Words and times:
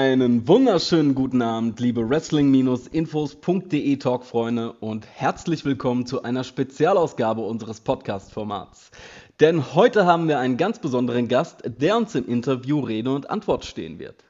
Einen 0.00 0.46
wunderschönen 0.46 1.16
guten 1.16 1.42
Abend, 1.42 1.80
liebe 1.80 2.08
Wrestling-Infos.de 2.08 3.96
Talkfreunde 3.96 4.70
und 4.74 5.04
herzlich 5.12 5.64
willkommen 5.64 6.06
zu 6.06 6.22
einer 6.22 6.44
Spezialausgabe 6.44 7.40
unseres 7.40 7.80
Podcast-Formats. 7.80 8.92
Denn 9.40 9.74
heute 9.74 10.06
haben 10.06 10.28
wir 10.28 10.38
einen 10.38 10.56
ganz 10.56 10.78
besonderen 10.78 11.26
Gast, 11.26 11.64
der 11.64 11.96
uns 11.96 12.14
im 12.14 12.28
Interview 12.28 12.78
Rede 12.78 13.12
und 13.12 13.28
Antwort 13.28 13.64
stehen 13.64 13.98
wird. 13.98 14.22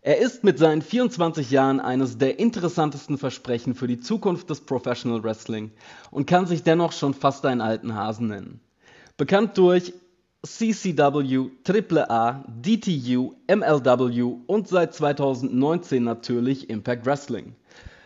Er 0.00 0.18
ist 0.18 0.44
mit 0.44 0.60
seinen 0.60 0.82
24 0.82 1.50
Jahren 1.50 1.80
eines 1.80 2.18
der 2.18 2.38
interessantesten 2.38 3.18
Versprechen 3.18 3.74
für 3.74 3.88
die 3.88 3.98
Zukunft 3.98 4.48
des 4.48 4.60
Professional 4.60 5.24
Wrestling 5.24 5.72
und 6.12 6.26
kann 6.26 6.46
sich 6.46 6.62
dennoch 6.62 6.92
schon 6.92 7.14
fast 7.14 7.44
einen 7.46 7.62
alten 7.62 7.96
Hasen 7.96 8.28
nennen. 8.28 8.60
Bekannt 9.16 9.58
durch 9.58 9.92
CCW, 10.44 11.50
AAA, 11.64 12.44
DTU, 12.48 13.34
MLW 13.48 14.38
und 14.48 14.66
seit 14.66 14.92
2019 14.92 16.02
natürlich 16.02 16.68
Impact 16.68 17.06
Wrestling. 17.06 17.54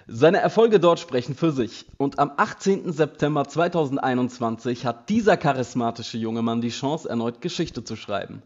Seine 0.06 0.38
Erfolge 0.38 0.78
dort 0.78 1.00
sprechen 1.00 1.34
für 1.34 1.50
sich 1.50 1.86
und 1.96 2.18
am 2.18 2.32
18. 2.36 2.92
September 2.92 3.48
2021 3.48 4.84
hat 4.84 5.08
dieser 5.08 5.38
charismatische 5.38 6.18
junge 6.18 6.42
Mann 6.42 6.60
die 6.60 6.68
Chance, 6.68 7.08
erneut 7.08 7.40
Geschichte 7.40 7.84
zu 7.84 7.96
schreiben. 7.96 8.42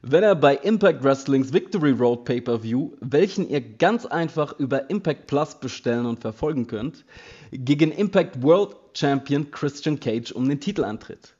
Wenn 0.00 0.22
er 0.22 0.34
bei 0.34 0.56
Impact 0.56 1.04
Wrestlings 1.04 1.52
Victory 1.52 1.90
Road 1.90 2.24
Pay-Per-View, 2.24 2.92
welchen 3.00 3.50
ihr 3.50 3.60
ganz 3.60 4.06
einfach 4.06 4.58
über 4.58 4.88
Impact 4.88 5.26
Plus 5.26 5.56
bestellen 5.56 6.06
und 6.06 6.20
verfolgen 6.20 6.68
könnt, 6.68 7.04
gegen 7.52 7.92
Impact 7.92 8.42
World 8.42 8.76
Champion 8.94 9.50
Christian 9.50 10.00
Cage 10.00 10.32
um 10.32 10.48
den 10.48 10.58
Titel 10.58 10.84
antritt. 10.84 11.35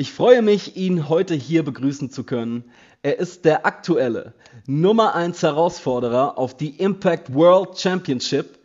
Ich 0.00 0.12
freue 0.12 0.42
mich, 0.42 0.76
ihn 0.76 1.08
heute 1.08 1.34
hier 1.34 1.64
begrüßen 1.64 2.08
zu 2.08 2.22
können. 2.22 2.70
Er 3.02 3.18
ist 3.18 3.44
der 3.44 3.66
aktuelle 3.66 4.32
Nummer 4.64 5.16
1 5.16 5.42
Herausforderer 5.42 6.38
auf 6.38 6.56
die 6.56 6.78
Impact 6.78 7.34
World 7.34 7.76
Championship, 7.76 8.60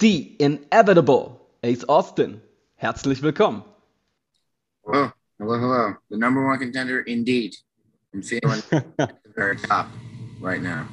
die 0.00 0.36
Inevitable 0.36 1.32
Ace 1.64 1.82
Austin. 1.88 2.40
Herzlich 2.76 3.22
willkommen. 3.22 3.64
Hello, 4.84 5.10
hello, 5.40 5.58
hello. 5.58 5.94
The 6.10 6.16
number 6.16 6.46
one 6.46 6.60
contender 6.60 7.00
indeed. 7.00 7.56
I'm 8.14 8.22
feeling 8.22 8.62
at 8.70 9.20
the 9.24 9.32
very 9.34 9.56
top 9.68 9.88
right 10.40 10.62
now. 10.62 10.86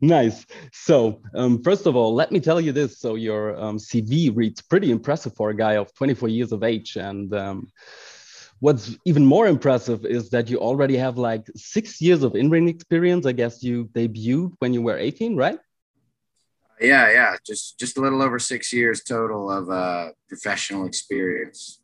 Nice. 0.00 0.44
So, 0.72 1.20
um, 1.36 1.62
first 1.62 1.86
of 1.86 1.94
all, 1.94 2.16
let 2.16 2.32
me 2.32 2.40
tell 2.40 2.60
you 2.60 2.72
this. 2.72 2.98
So, 2.98 3.14
your 3.14 3.56
um, 3.56 3.78
CV 3.78 4.34
reads 4.34 4.60
pretty 4.60 4.90
impressive 4.90 5.36
for 5.36 5.50
a 5.50 5.54
guy 5.54 5.74
of 5.74 5.94
24 5.94 6.28
years 6.30 6.50
of 6.50 6.64
age. 6.64 6.96
And 6.96 7.32
um, 7.32 7.68
what's 8.62 8.96
even 9.04 9.26
more 9.26 9.48
impressive 9.48 10.06
is 10.06 10.30
that 10.30 10.48
you 10.48 10.56
already 10.58 10.96
have 10.96 11.18
like 11.18 11.44
six 11.56 12.00
years 12.00 12.22
of 12.22 12.36
in-ring 12.36 12.68
experience. 12.68 13.26
I 13.26 13.32
guess 13.32 13.60
you 13.60 13.86
debuted 13.86 14.52
when 14.60 14.72
you 14.72 14.82
were 14.82 14.96
18, 14.96 15.36
right? 15.36 15.58
Yeah, 16.80 17.10
yeah, 17.10 17.36
just 17.44 17.78
just 17.78 17.98
a 17.98 18.00
little 18.00 18.22
over 18.22 18.38
six 18.38 18.72
years 18.72 19.02
total 19.02 19.50
of 19.50 19.68
uh, 19.68 20.10
professional 20.28 20.86
experience. 20.86 21.81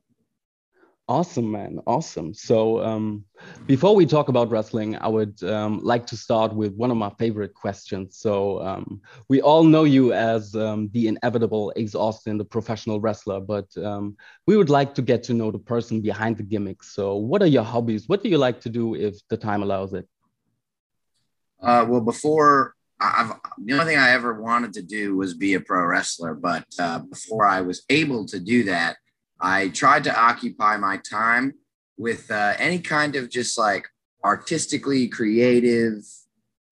Awesome, 1.08 1.50
man. 1.50 1.80
Awesome. 1.86 2.34
So, 2.34 2.84
um, 2.84 3.24
before 3.66 3.94
we 3.94 4.04
talk 4.04 4.28
about 4.28 4.50
wrestling, 4.50 4.94
I 4.96 5.08
would 5.08 5.42
um, 5.42 5.80
like 5.82 6.06
to 6.08 6.18
start 6.18 6.54
with 6.54 6.74
one 6.74 6.90
of 6.90 6.98
my 6.98 7.08
favorite 7.18 7.54
questions. 7.54 8.18
So, 8.18 8.60
um, 8.60 9.00
we 9.30 9.40
all 9.40 9.64
know 9.64 9.84
you 9.84 10.12
as 10.12 10.54
um, 10.54 10.90
the 10.92 11.08
inevitable 11.08 11.72
Ace 11.76 11.94
Austin, 11.94 12.36
the 12.36 12.44
professional 12.44 13.00
wrestler, 13.00 13.40
but 13.40 13.74
um, 13.78 14.18
we 14.46 14.58
would 14.58 14.68
like 14.68 14.94
to 14.96 15.02
get 15.02 15.22
to 15.24 15.34
know 15.34 15.50
the 15.50 15.58
person 15.58 16.02
behind 16.02 16.36
the 16.36 16.42
gimmick. 16.42 16.82
So, 16.82 17.16
what 17.16 17.40
are 17.40 17.46
your 17.46 17.64
hobbies? 17.64 18.06
What 18.06 18.22
do 18.22 18.28
you 18.28 18.36
like 18.36 18.60
to 18.60 18.68
do 18.68 18.94
if 18.94 19.16
the 19.28 19.38
time 19.38 19.62
allows 19.62 19.94
it? 19.94 20.06
Uh, 21.62 21.86
well, 21.88 22.02
before 22.02 22.74
I've 23.00 23.32
the 23.56 23.72
only 23.72 23.86
thing 23.86 23.98
I 23.98 24.10
ever 24.10 24.42
wanted 24.42 24.74
to 24.74 24.82
do 24.82 25.16
was 25.16 25.32
be 25.32 25.54
a 25.54 25.60
pro 25.60 25.86
wrestler, 25.86 26.34
but 26.34 26.66
uh, 26.78 26.98
before 26.98 27.46
I 27.46 27.62
was 27.62 27.84
able 27.88 28.26
to 28.26 28.38
do 28.38 28.64
that. 28.64 28.96
I 29.40 29.68
tried 29.68 30.04
to 30.04 30.20
occupy 30.20 30.76
my 30.76 30.98
time 30.98 31.54
with 31.96 32.30
uh, 32.30 32.54
any 32.58 32.78
kind 32.78 33.16
of 33.16 33.30
just 33.30 33.58
like 33.58 33.88
artistically 34.24 35.08
creative 35.08 36.04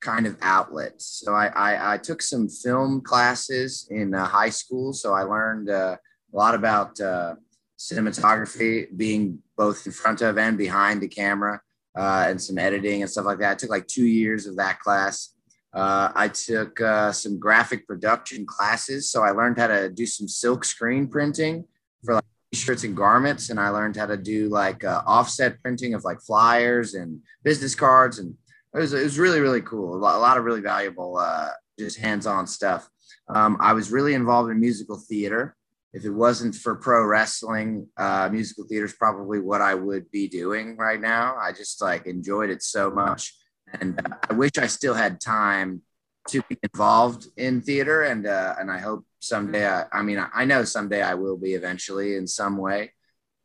kind 0.00 0.26
of 0.26 0.36
outlets. 0.42 1.22
So 1.24 1.34
I, 1.34 1.46
I, 1.46 1.94
I 1.94 1.98
took 1.98 2.22
some 2.22 2.48
film 2.48 3.00
classes 3.00 3.88
in 3.90 4.14
uh, 4.14 4.26
high 4.26 4.50
school. 4.50 4.92
So 4.92 5.14
I 5.14 5.22
learned 5.22 5.70
uh, 5.70 5.96
a 6.32 6.36
lot 6.36 6.54
about 6.54 7.00
uh, 7.00 7.34
cinematography, 7.78 8.96
being 8.96 9.40
both 9.56 9.86
in 9.86 9.92
front 9.92 10.22
of 10.22 10.38
and 10.38 10.56
behind 10.58 11.00
the 11.00 11.08
camera, 11.08 11.60
uh, 11.96 12.26
and 12.28 12.40
some 12.40 12.58
editing 12.58 13.02
and 13.02 13.10
stuff 13.10 13.24
like 13.24 13.38
that. 13.38 13.52
I 13.52 13.54
took 13.54 13.70
like 13.70 13.86
two 13.86 14.06
years 14.06 14.46
of 14.46 14.56
that 14.56 14.80
class. 14.80 15.34
Uh, 15.72 16.10
I 16.14 16.28
took 16.28 16.78
some 17.12 17.38
graphic 17.38 17.86
production 17.86 18.46
classes. 18.46 19.10
So 19.10 19.22
I 19.22 19.30
learned 19.30 19.58
how 19.58 19.66
to 19.66 19.90
do 19.90 20.06
some 20.06 20.26
silk 20.26 20.64
screen 20.64 21.06
printing 21.06 21.64
for 22.04 22.14
like 22.14 22.24
shirts 22.56 22.84
and 22.84 22.96
garments 22.96 23.50
and 23.50 23.60
i 23.60 23.68
learned 23.68 23.96
how 23.96 24.06
to 24.06 24.16
do 24.16 24.48
like 24.48 24.84
uh, 24.84 25.02
offset 25.06 25.60
printing 25.62 25.94
of 25.94 26.04
like 26.04 26.20
flyers 26.20 26.94
and 26.94 27.20
business 27.44 27.74
cards 27.74 28.18
and 28.18 28.34
it 28.74 28.80
was, 28.80 28.92
it 28.92 29.02
was 29.02 29.18
really 29.18 29.40
really 29.40 29.62
cool. 29.62 29.94
A 29.94 29.96
lot, 29.96 30.16
a 30.16 30.18
lot 30.18 30.36
of 30.36 30.44
really 30.44 30.60
valuable 30.60 31.16
uh, 31.16 31.48
just 31.78 31.98
hands-on 31.98 32.46
stuff. 32.46 32.88
Um, 33.28 33.56
i 33.60 33.72
was 33.72 33.90
really 33.90 34.14
involved 34.14 34.50
in 34.50 34.60
musical 34.60 34.96
theater. 34.96 35.56
If 35.92 36.04
it 36.04 36.10
wasn't 36.10 36.54
for 36.54 36.74
pro 36.74 37.04
wrestling 37.04 37.88
uh, 37.96 38.28
musical 38.30 38.64
theater 38.64 38.84
is 38.84 38.92
probably 38.92 39.40
what 39.40 39.62
i 39.62 39.74
would 39.74 40.10
be 40.10 40.28
doing 40.28 40.76
right 40.76 41.00
now. 41.00 41.36
I 41.36 41.52
just 41.52 41.80
like 41.80 42.06
enjoyed 42.06 42.50
it 42.50 42.62
so 42.62 42.90
much 42.90 43.34
and 43.80 43.98
uh, 43.98 44.16
i 44.30 44.32
wish 44.32 44.52
i 44.58 44.66
still 44.66 44.94
had 44.94 45.20
time 45.20 45.82
to 46.28 46.42
be 46.48 46.58
involved 46.62 47.26
in 47.36 47.60
theater 47.60 48.02
and 48.02 48.26
uh, 48.26 48.54
and 48.58 48.70
i 48.70 48.78
hope 48.78 49.04
someday 49.26 49.66
I, 49.66 49.84
I 49.92 50.02
mean 50.02 50.24
I 50.32 50.44
know 50.44 50.64
someday 50.64 51.02
I 51.02 51.14
will 51.14 51.36
be 51.36 51.54
eventually 51.54 52.16
in 52.16 52.26
some 52.26 52.56
way, 52.56 52.92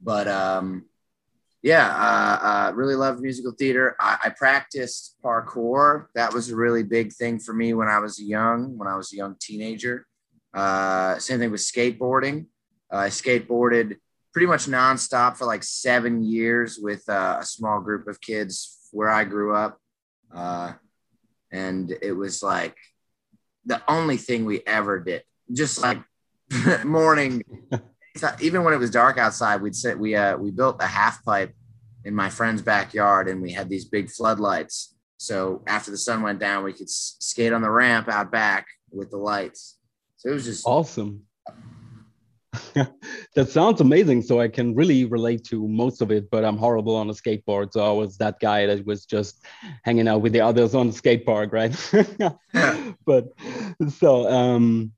but 0.01 0.27
um, 0.27 0.85
yeah, 1.61 1.87
uh, 1.87 2.45
uh, 2.45 2.71
really 2.73 2.95
love 2.95 3.19
musical 3.21 3.51
theater. 3.51 3.95
I, 3.99 4.17
I, 4.25 4.29
practiced 4.29 5.15
parkour. 5.23 6.07
That 6.15 6.33
was 6.33 6.49
a 6.49 6.55
really 6.55 6.81
big 6.81 7.13
thing 7.13 7.39
for 7.39 7.53
me 7.53 7.73
when 7.75 7.87
I 7.87 7.99
was 7.99 8.19
young, 8.19 8.77
when 8.77 8.87
I 8.87 8.95
was 8.95 9.13
a 9.13 9.17
young 9.17 9.35
teenager. 9.39 10.07
Uh, 10.53 11.19
same 11.19 11.37
thing 11.39 11.51
with 11.51 11.61
skateboarding. 11.61 12.47
I 12.89 13.07
skateboarded 13.07 13.97
pretty 14.33 14.47
much 14.47 14.65
nonstop 14.65 15.37
for 15.37 15.45
like 15.45 15.63
seven 15.63 16.23
years 16.23 16.79
with 16.81 17.07
uh, 17.07 17.37
a 17.39 17.45
small 17.45 17.79
group 17.79 18.07
of 18.07 18.19
kids 18.19 18.89
where 18.91 19.09
I 19.09 19.23
grew 19.23 19.55
up. 19.55 19.77
Uh, 20.33 20.73
and 21.51 21.93
it 22.01 22.13
was 22.13 22.41
like 22.41 22.75
the 23.65 23.81
only 23.87 24.17
thing 24.17 24.45
we 24.45 24.61
ever 24.65 24.99
did 24.99 25.23
just 25.53 25.81
like 25.81 25.99
morning. 26.83 27.43
Even 28.41 28.63
when 28.63 28.73
it 28.73 28.77
was 28.77 28.91
dark 28.91 29.17
outside, 29.17 29.61
we'd 29.61 29.75
sit. 29.75 29.97
We 29.97 30.15
uh 30.15 30.37
we 30.37 30.51
built 30.51 30.81
a 30.81 30.87
half 30.87 31.23
pipe 31.23 31.53
in 32.03 32.13
my 32.13 32.29
friend's 32.29 32.61
backyard, 32.61 33.29
and 33.29 33.41
we 33.41 33.51
had 33.51 33.69
these 33.69 33.85
big 33.85 34.09
floodlights. 34.09 34.95
So 35.17 35.63
after 35.67 35.91
the 35.91 35.97
sun 35.97 36.21
went 36.21 36.39
down, 36.39 36.63
we 36.63 36.73
could 36.73 36.89
skate 36.89 37.53
on 37.53 37.61
the 37.61 37.69
ramp 37.69 38.09
out 38.09 38.31
back 38.31 38.67
with 38.91 39.11
the 39.11 39.17
lights. 39.17 39.77
So 40.17 40.29
it 40.29 40.33
was 40.33 40.45
just 40.45 40.65
awesome. 40.67 41.23
that 43.35 43.49
sounds 43.49 43.79
amazing. 43.79 44.21
So 44.21 44.41
I 44.41 44.47
can 44.47 44.75
really 44.75 45.05
relate 45.05 45.43
to 45.45 45.67
most 45.67 46.01
of 46.01 46.11
it, 46.11 46.29
but 46.29 46.43
I'm 46.43 46.57
horrible 46.57 46.95
on 46.95 47.09
a 47.09 47.13
skateboard. 47.13 47.71
So 47.71 47.81
I 47.87 47.91
was 47.91 48.17
that 48.17 48.39
guy 48.39 48.65
that 48.65 48.85
was 48.85 49.05
just 49.05 49.45
hanging 49.83 50.07
out 50.07 50.21
with 50.21 50.33
the 50.33 50.41
others 50.41 50.75
on 50.75 50.87
the 50.87 50.93
skate 50.93 51.25
park, 51.25 51.53
right? 51.53 51.75
but 53.05 53.27
so 53.89 54.29
um 54.29 54.91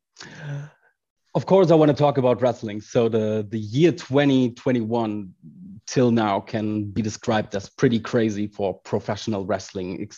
of 1.35 1.47
course, 1.47 1.71
I 1.71 1.75
want 1.75 1.89
to 1.89 1.97
talk 1.97 2.17
about 2.17 2.41
wrestling. 2.41 2.81
So 2.81 3.09
the 3.09 3.45
the 3.49 3.59
year 3.59 3.91
2021 3.91 5.33
till 5.85 6.11
now 6.11 6.39
can 6.39 6.85
be 6.85 7.01
described 7.01 7.55
as 7.55 7.69
pretty 7.69 7.99
crazy 7.99 8.47
for 8.47 8.73
professional 8.73 9.45
wrestling, 9.45 10.09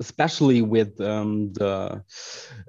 especially 0.00 0.62
with 0.62 1.00
um, 1.00 1.52
the 1.54 2.02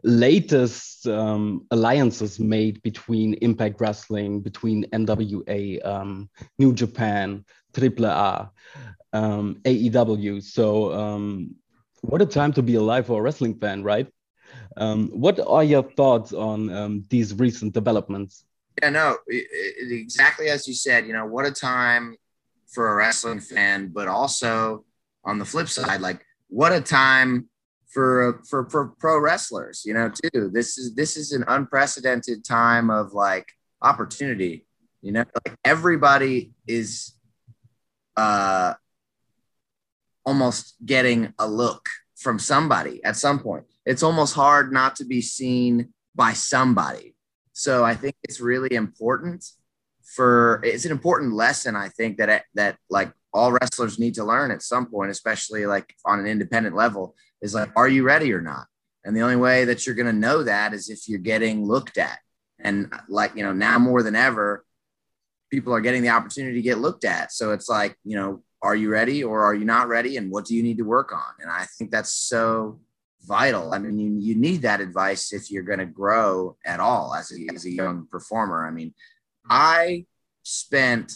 latest 0.03 1.07
um, 1.07 1.65
alliances 1.71 2.39
made 2.39 2.81
between 2.81 3.33
Impact 3.35 3.79
Wrestling, 3.81 4.41
between 4.41 4.85
NWA, 4.91 5.85
um, 5.85 6.29
New 6.57 6.73
Japan, 6.73 7.43
AAA, 7.73 8.49
um, 9.13 9.59
AEW. 9.63 10.41
So 10.41 10.93
um, 10.93 11.55
what 12.01 12.21
a 12.21 12.25
time 12.25 12.53
to 12.53 12.61
be 12.61 12.75
alive 12.75 13.07
for 13.07 13.19
a 13.19 13.21
wrestling 13.21 13.59
fan, 13.59 13.83
right? 13.83 14.07
Um, 14.77 15.09
what 15.09 15.39
are 15.39 15.63
your 15.63 15.83
thoughts 15.83 16.33
on 16.33 17.05
these 17.09 17.33
recent 17.33 17.73
developments? 17.73 18.45
Yeah, 18.81 18.89
no, 18.89 19.17
exactly 19.27 20.49
as 20.49 20.67
you 20.67 20.73
said. 20.73 21.07
You 21.07 21.13
know, 21.13 21.25
what 21.25 21.45
a 21.45 21.51
time 21.51 22.17
for 22.75 22.91
a 22.91 22.95
wrestling 22.95 23.39
fan, 23.39 23.91
but 23.93 24.07
also 24.07 24.85
on 25.23 25.39
the 25.39 25.45
flip 25.45 25.69
side, 25.69 26.01
like 26.01 26.23
what 26.49 26.73
a 26.73 26.81
time 26.81 27.49
for 27.87 28.41
for 28.49 28.69
for 28.69 28.93
pro 28.99 29.17
wrestlers. 29.19 29.83
You 29.85 29.93
know, 29.95 30.11
too. 30.11 30.51
This 30.53 30.77
is 30.77 30.93
this 30.93 31.17
is 31.17 31.31
an 31.31 31.43
unprecedented 31.47 32.45
time 32.45 32.89
of 32.89 33.13
like 33.13 33.47
opportunity. 33.81 34.67
You 35.01 35.13
know, 35.13 35.25
like 35.45 35.57
everybody 35.63 36.51
is 36.67 37.13
uh 38.17 38.73
almost 40.25 40.75
getting 40.85 41.33
a 41.39 41.47
look 41.47 41.87
from 42.15 42.39
somebody 42.39 43.03
at 43.03 43.15
some 43.15 43.39
point 43.39 43.65
it's 43.85 44.03
almost 44.03 44.33
hard 44.33 44.73
not 44.73 44.95
to 44.97 45.05
be 45.05 45.21
seen 45.21 45.93
by 46.15 46.33
somebody. 46.33 47.15
So 47.53 47.85
I 47.85 47.93
think 47.95 48.15
it's 48.23 48.41
really 48.41 48.75
important 48.75 49.45
for 50.05 50.61
it's 50.63 50.85
an 50.85 50.91
important 50.91 51.33
lesson 51.33 51.75
I 51.75 51.89
think 51.89 52.17
that 52.17 52.45
that 52.53 52.77
like 52.89 53.11
all 53.33 53.51
wrestlers 53.51 53.99
need 53.99 54.13
to 54.15 54.23
learn 54.23 54.51
at 54.51 54.61
some 54.61 54.85
point, 54.85 55.11
especially 55.11 55.65
like 55.65 55.93
on 56.05 56.19
an 56.19 56.25
independent 56.25 56.75
level, 56.75 57.15
is 57.41 57.53
like, 57.53 57.69
are 57.75 57.89
you 57.89 58.03
ready 58.03 58.31
or 58.31 58.41
not? 58.41 58.67
And 59.03 59.15
the 59.15 59.21
only 59.21 59.35
way 59.35 59.65
that 59.65 59.85
you're 59.85 59.95
going 59.95 60.07
to 60.07 60.13
know 60.13 60.43
that 60.43 60.73
is 60.73 60.89
if 60.89 61.09
you're 61.09 61.19
getting 61.19 61.65
looked 61.65 61.97
at. 61.97 62.17
And 62.59 62.91
like, 63.09 63.35
you 63.35 63.43
know, 63.43 63.51
now 63.51 63.77
more 63.77 64.01
than 64.01 64.15
ever, 64.15 64.65
people 65.51 65.73
are 65.73 65.81
getting 65.81 66.01
the 66.01 66.09
opportunity 66.09 66.55
to 66.55 66.61
get 66.61 66.79
looked 66.79 67.03
at. 67.03 67.33
So 67.33 67.51
it's 67.51 67.67
like, 67.67 67.97
you 68.03 68.15
know, 68.15 68.41
are 68.61 68.75
you 68.75 68.89
ready 68.89 69.23
or 69.23 69.43
are 69.43 69.53
you 69.53 69.65
not 69.65 69.89
ready? 69.89 70.17
And 70.17 70.31
what 70.31 70.45
do 70.45 70.55
you 70.55 70.63
need 70.63 70.77
to 70.77 70.83
work 70.83 71.13
on? 71.13 71.33
And 71.39 71.51
I 71.51 71.65
think 71.77 71.91
that's 71.91 72.11
so 72.11 72.79
vital. 73.27 73.73
I 73.73 73.79
mean, 73.79 73.99
you, 73.99 74.17
you 74.19 74.35
need 74.35 74.61
that 74.61 74.81
advice 74.81 75.33
if 75.33 75.51
you're 75.51 75.63
going 75.63 75.79
to 75.79 75.85
grow 75.85 76.57
at 76.65 76.79
all 76.79 77.13
as 77.13 77.31
a, 77.31 77.53
as 77.53 77.65
a 77.65 77.71
young 77.71 78.07
performer. 78.09 78.65
I 78.65 78.71
mean, 78.71 78.93
I 79.49 80.05
spent 80.43 81.13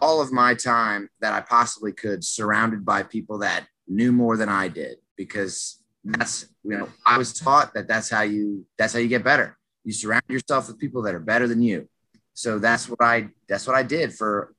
all 0.00 0.20
of 0.20 0.32
my 0.32 0.54
time 0.54 1.08
that 1.20 1.32
I 1.32 1.40
possibly 1.40 1.92
could 1.92 2.24
surrounded 2.24 2.84
by 2.84 3.02
people 3.02 3.38
that 3.38 3.66
knew 3.86 4.12
more 4.12 4.36
than 4.36 4.48
I 4.48 4.68
did 4.68 4.98
because 5.16 5.82
that's 6.04 6.46
you 6.62 6.76
know 6.76 6.88
I 7.06 7.18
was 7.18 7.32
taught 7.32 7.74
that 7.74 7.88
that's 7.88 8.10
how 8.10 8.22
you 8.22 8.66
that's 8.76 8.92
how 8.92 8.98
you 8.98 9.08
get 9.08 9.24
better. 9.24 9.56
You 9.84 9.92
surround 9.92 10.24
yourself 10.28 10.68
with 10.68 10.78
people 10.78 11.02
that 11.02 11.14
are 11.14 11.20
better 11.20 11.46
than 11.46 11.62
you. 11.62 11.88
So 12.34 12.58
that's 12.58 12.88
what 12.88 13.02
I 13.02 13.28
that's 13.48 13.66
what 13.66 13.76
I 13.76 13.82
did 13.82 14.12
for 14.12 14.54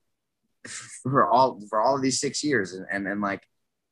for 1.03 1.27
all 1.27 1.59
for 1.69 1.81
all 1.81 1.95
of 1.95 2.01
these 2.01 2.19
six 2.19 2.43
years 2.43 2.73
and 2.73 2.85
and, 2.91 3.07
and 3.07 3.21
like 3.21 3.43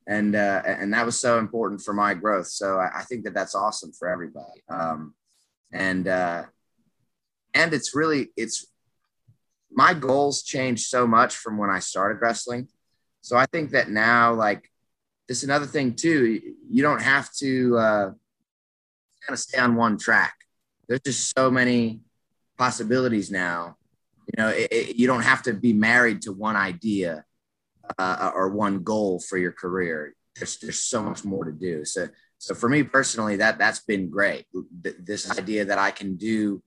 and 0.08 0.36
uh, 0.36 0.62
and 0.66 0.94
that 0.94 1.06
was 1.06 1.20
so 1.20 1.40
important 1.40 1.82
for 1.82 1.94
my 1.94 2.14
growth. 2.14 2.48
So 2.48 2.78
I, 2.78 3.00
I 3.00 3.04
think 3.04 3.24
that 3.24 3.34
that's 3.34 3.56
awesome 3.56 3.92
for 3.94 4.10
everybody. 4.10 4.62
Um, 4.70 5.14
and 5.72 6.08
uh, 6.08 6.44
and 7.54 7.74
it's 7.74 7.96
really 7.96 8.30
it's 8.36 8.66
my 9.72 9.94
goals 9.94 10.44
changed 10.44 10.86
so 10.86 11.08
much 11.08 11.36
from 11.36 11.58
when 11.58 11.70
I 11.70 11.80
started 11.80 12.22
wrestling. 12.22 12.68
So 13.22 13.38
I 13.38 13.46
think 13.48 13.72
that 13.72 13.90
now, 13.90 14.34
like, 14.34 14.70
this 15.28 15.38
is 15.40 15.46
another 15.46 15.66
thing 15.66 15.96
too. 15.96 16.42
You 16.70 16.84
don't 16.84 17.02
have 17.02 17.32
to 17.40 17.78
uh, 17.78 18.06
kind 18.06 19.32
of 19.32 19.40
stay 19.40 19.58
on 19.60 19.76
one 19.76 19.98
track. 19.98 20.36
There's 20.88 21.02
just 21.02 21.34
so 21.36 21.50
many 21.50 22.02
possibilities 22.58 23.32
now. 23.32 23.78
You 24.28 24.44
know, 24.44 24.50
it, 24.50 24.68
it, 24.72 24.96
you 24.96 25.08
don't 25.08 25.24
have 25.24 25.44
to 25.44 25.54
be 25.54 25.74
married 25.74 26.24
to 26.24 26.34
one 26.34 26.56
idea 26.56 27.26
uh, 27.98 28.32
or 28.34 28.50
one 28.50 28.84
goal 28.84 29.20
for 29.20 29.38
your 29.38 29.52
career. 29.52 30.14
There's 30.36 30.58
there's 30.58 30.80
so 30.80 31.04
much 31.04 31.24
more 31.24 31.46
to 31.46 31.52
do. 31.52 31.86
So 31.86 32.10
so 32.38 32.54
for 32.54 32.68
me 32.68 32.84
personally, 32.84 33.38
that 33.38 33.58
that's 33.58 33.80
been 33.80 34.10
great. 34.10 34.46
This 34.82 35.30
idea 35.32 35.66
that 35.66 35.78
I 35.78 35.92
can 35.92 36.16
do 36.16 36.62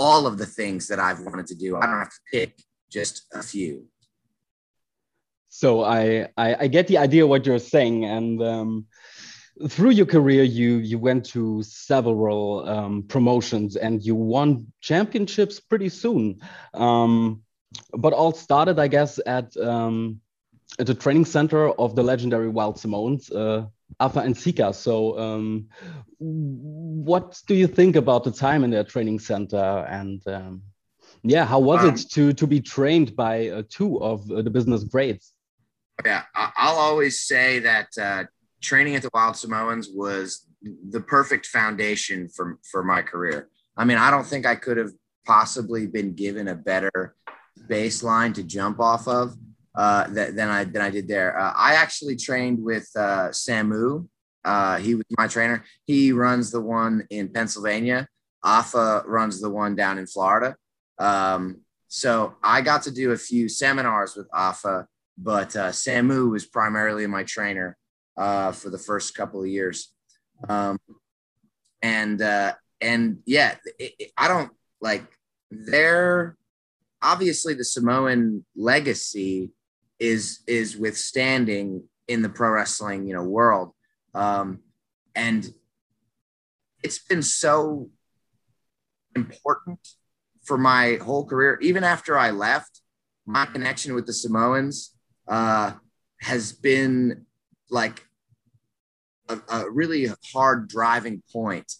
all 0.00 0.26
of 0.26 0.38
the 0.38 0.46
things 0.46 0.88
that 0.88 0.98
I've 0.98 1.20
wanted 1.20 1.46
to 1.48 1.54
do. 1.54 1.76
I 1.76 1.86
don't 1.86 1.98
have 1.98 2.08
to 2.08 2.20
pick 2.32 2.52
just 2.90 3.26
a 3.34 3.42
few. 3.42 3.86
So 5.50 5.84
I, 5.84 6.28
I, 6.36 6.56
I 6.60 6.66
get 6.68 6.86
the 6.88 6.98
idea 6.98 7.26
what 7.26 7.44
you're 7.44 7.58
saying, 7.58 8.04
and 8.04 8.42
um, 8.42 8.86
through 9.68 9.90
your 9.90 10.06
career, 10.06 10.42
you 10.42 10.76
you 10.76 10.98
went 10.98 11.26
to 11.26 11.62
several 11.62 12.68
um, 12.68 13.02
promotions 13.02 13.76
and 13.76 14.02
you 14.02 14.14
won 14.14 14.72
championships 14.80 15.60
pretty 15.60 15.88
soon. 15.88 16.40
Um, 16.72 17.42
but 17.92 18.12
all 18.12 18.32
started, 18.32 18.78
I 18.78 18.88
guess, 18.88 19.20
at 19.26 19.56
um, 19.56 20.20
at 20.78 20.86
the 20.86 20.94
training 20.94 21.26
center 21.26 21.68
of 21.68 21.94
the 21.94 22.02
legendary 22.02 22.48
Wild 22.48 22.78
Samoans, 22.78 23.30
uh, 23.30 23.66
Afa 24.00 24.20
and 24.20 24.36
Sika. 24.36 24.72
So, 24.72 25.18
um, 25.18 25.68
what 26.18 27.40
do 27.46 27.54
you 27.54 27.66
think 27.66 27.96
about 27.96 28.24
the 28.24 28.32
time 28.32 28.64
in 28.64 28.70
their 28.70 28.84
training 28.84 29.18
center? 29.18 29.86
And 29.88 30.26
um, 30.26 30.62
yeah, 31.22 31.44
how 31.44 31.58
was 31.58 31.84
um, 31.84 31.94
it 31.94 32.10
to 32.12 32.32
to 32.32 32.46
be 32.46 32.60
trained 32.60 33.14
by 33.14 33.48
uh, 33.48 33.62
two 33.68 34.02
of 34.02 34.28
uh, 34.30 34.42
the 34.42 34.50
business 34.50 34.84
greats? 34.84 35.34
Yeah, 36.04 36.22
I'll 36.34 36.78
always 36.78 37.20
say 37.20 37.58
that 37.60 37.88
uh, 38.00 38.24
training 38.62 38.96
at 38.96 39.02
the 39.02 39.10
Wild 39.12 39.36
Samoans 39.36 39.88
was 39.92 40.46
the 40.62 41.00
perfect 41.00 41.46
foundation 41.46 42.28
for 42.28 42.58
for 42.70 42.82
my 42.82 43.02
career. 43.02 43.48
I 43.76 43.84
mean, 43.84 43.98
I 43.98 44.10
don't 44.10 44.26
think 44.26 44.46
I 44.46 44.54
could 44.54 44.78
have 44.78 44.92
possibly 45.26 45.86
been 45.86 46.14
given 46.14 46.48
a 46.48 46.54
better 46.54 47.14
baseline 47.68 48.34
to 48.34 48.42
jump 48.42 48.80
off 48.80 49.06
of 49.06 49.36
uh, 49.74 50.06
than 50.08 50.48
I 50.48 50.64
than 50.64 50.82
I 50.82 50.90
did 50.90 51.08
there. 51.08 51.38
Uh, 51.38 51.52
I 51.56 51.74
actually 51.74 52.16
trained 52.16 52.62
with 52.62 52.88
uh, 52.96 53.28
Samu. 53.28 54.08
Uh, 54.44 54.78
he 54.78 54.94
was 54.94 55.04
my 55.16 55.26
trainer. 55.26 55.64
He 55.84 56.12
runs 56.12 56.50
the 56.50 56.60
one 56.60 57.06
in 57.10 57.28
Pennsylvania. 57.28 58.08
Afa 58.42 59.02
runs 59.06 59.40
the 59.40 59.50
one 59.50 59.76
down 59.76 59.98
in 59.98 60.06
Florida. 60.06 60.56
Um, 60.98 61.60
so 61.88 62.36
I 62.42 62.62
got 62.62 62.82
to 62.84 62.90
do 62.90 63.12
a 63.12 63.16
few 63.16 63.48
seminars 63.48 64.16
with 64.16 64.28
Afa, 64.32 64.86
but 65.18 65.54
uh, 65.56 65.70
Samu 65.70 66.30
was 66.30 66.46
primarily 66.46 67.06
my 67.06 67.24
trainer 67.24 67.76
uh, 68.16 68.52
for 68.52 68.70
the 68.70 68.78
first 68.78 69.14
couple 69.14 69.42
of 69.42 69.48
years. 69.48 69.92
Um, 70.48 70.78
and 71.82 72.20
uh, 72.22 72.54
and 72.80 73.18
yeah, 73.26 73.56
it, 73.78 73.92
it, 73.98 74.10
I 74.16 74.28
don't 74.28 74.52
like 74.80 75.04
their 75.50 76.36
obviously 77.02 77.54
the 77.54 77.64
Samoan 77.64 78.44
legacy 78.56 79.50
is 80.00 80.40
is 80.46 80.76
withstanding 80.76 81.84
in 82.08 82.22
the 82.22 82.28
pro 82.28 82.50
wrestling 82.50 83.06
you 83.06 83.14
know 83.14 83.22
world. 83.22 83.72
Um, 84.14 84.60
and 85.14 85.46
it's 86.82 86.98
been 86.98 87.22
so 87.22 87.90
important 89.14 89.86
for 90.42 90.56
my 90.56 90.98
whole 91.02 91.26
career. 91.26 91.58
Even 91.60 91.84
after 91.84 92.18
i 92.18 92.30
left 92.30 92.80
my 93.26 93.44
connection 93.46 93.94
with 93.94 94.06
the 94.06 94.12
samoans 94.12 94.96
uh, 95.28 95.72
has 96.20 96.52
been 96.52 97.26
like 97.68 98.04
a, 99.28 99.38
a 99.48 99.70
really 99.70 100.08
hard 100.32 100.68
driving 100.68 101.22
point 101.32 101.70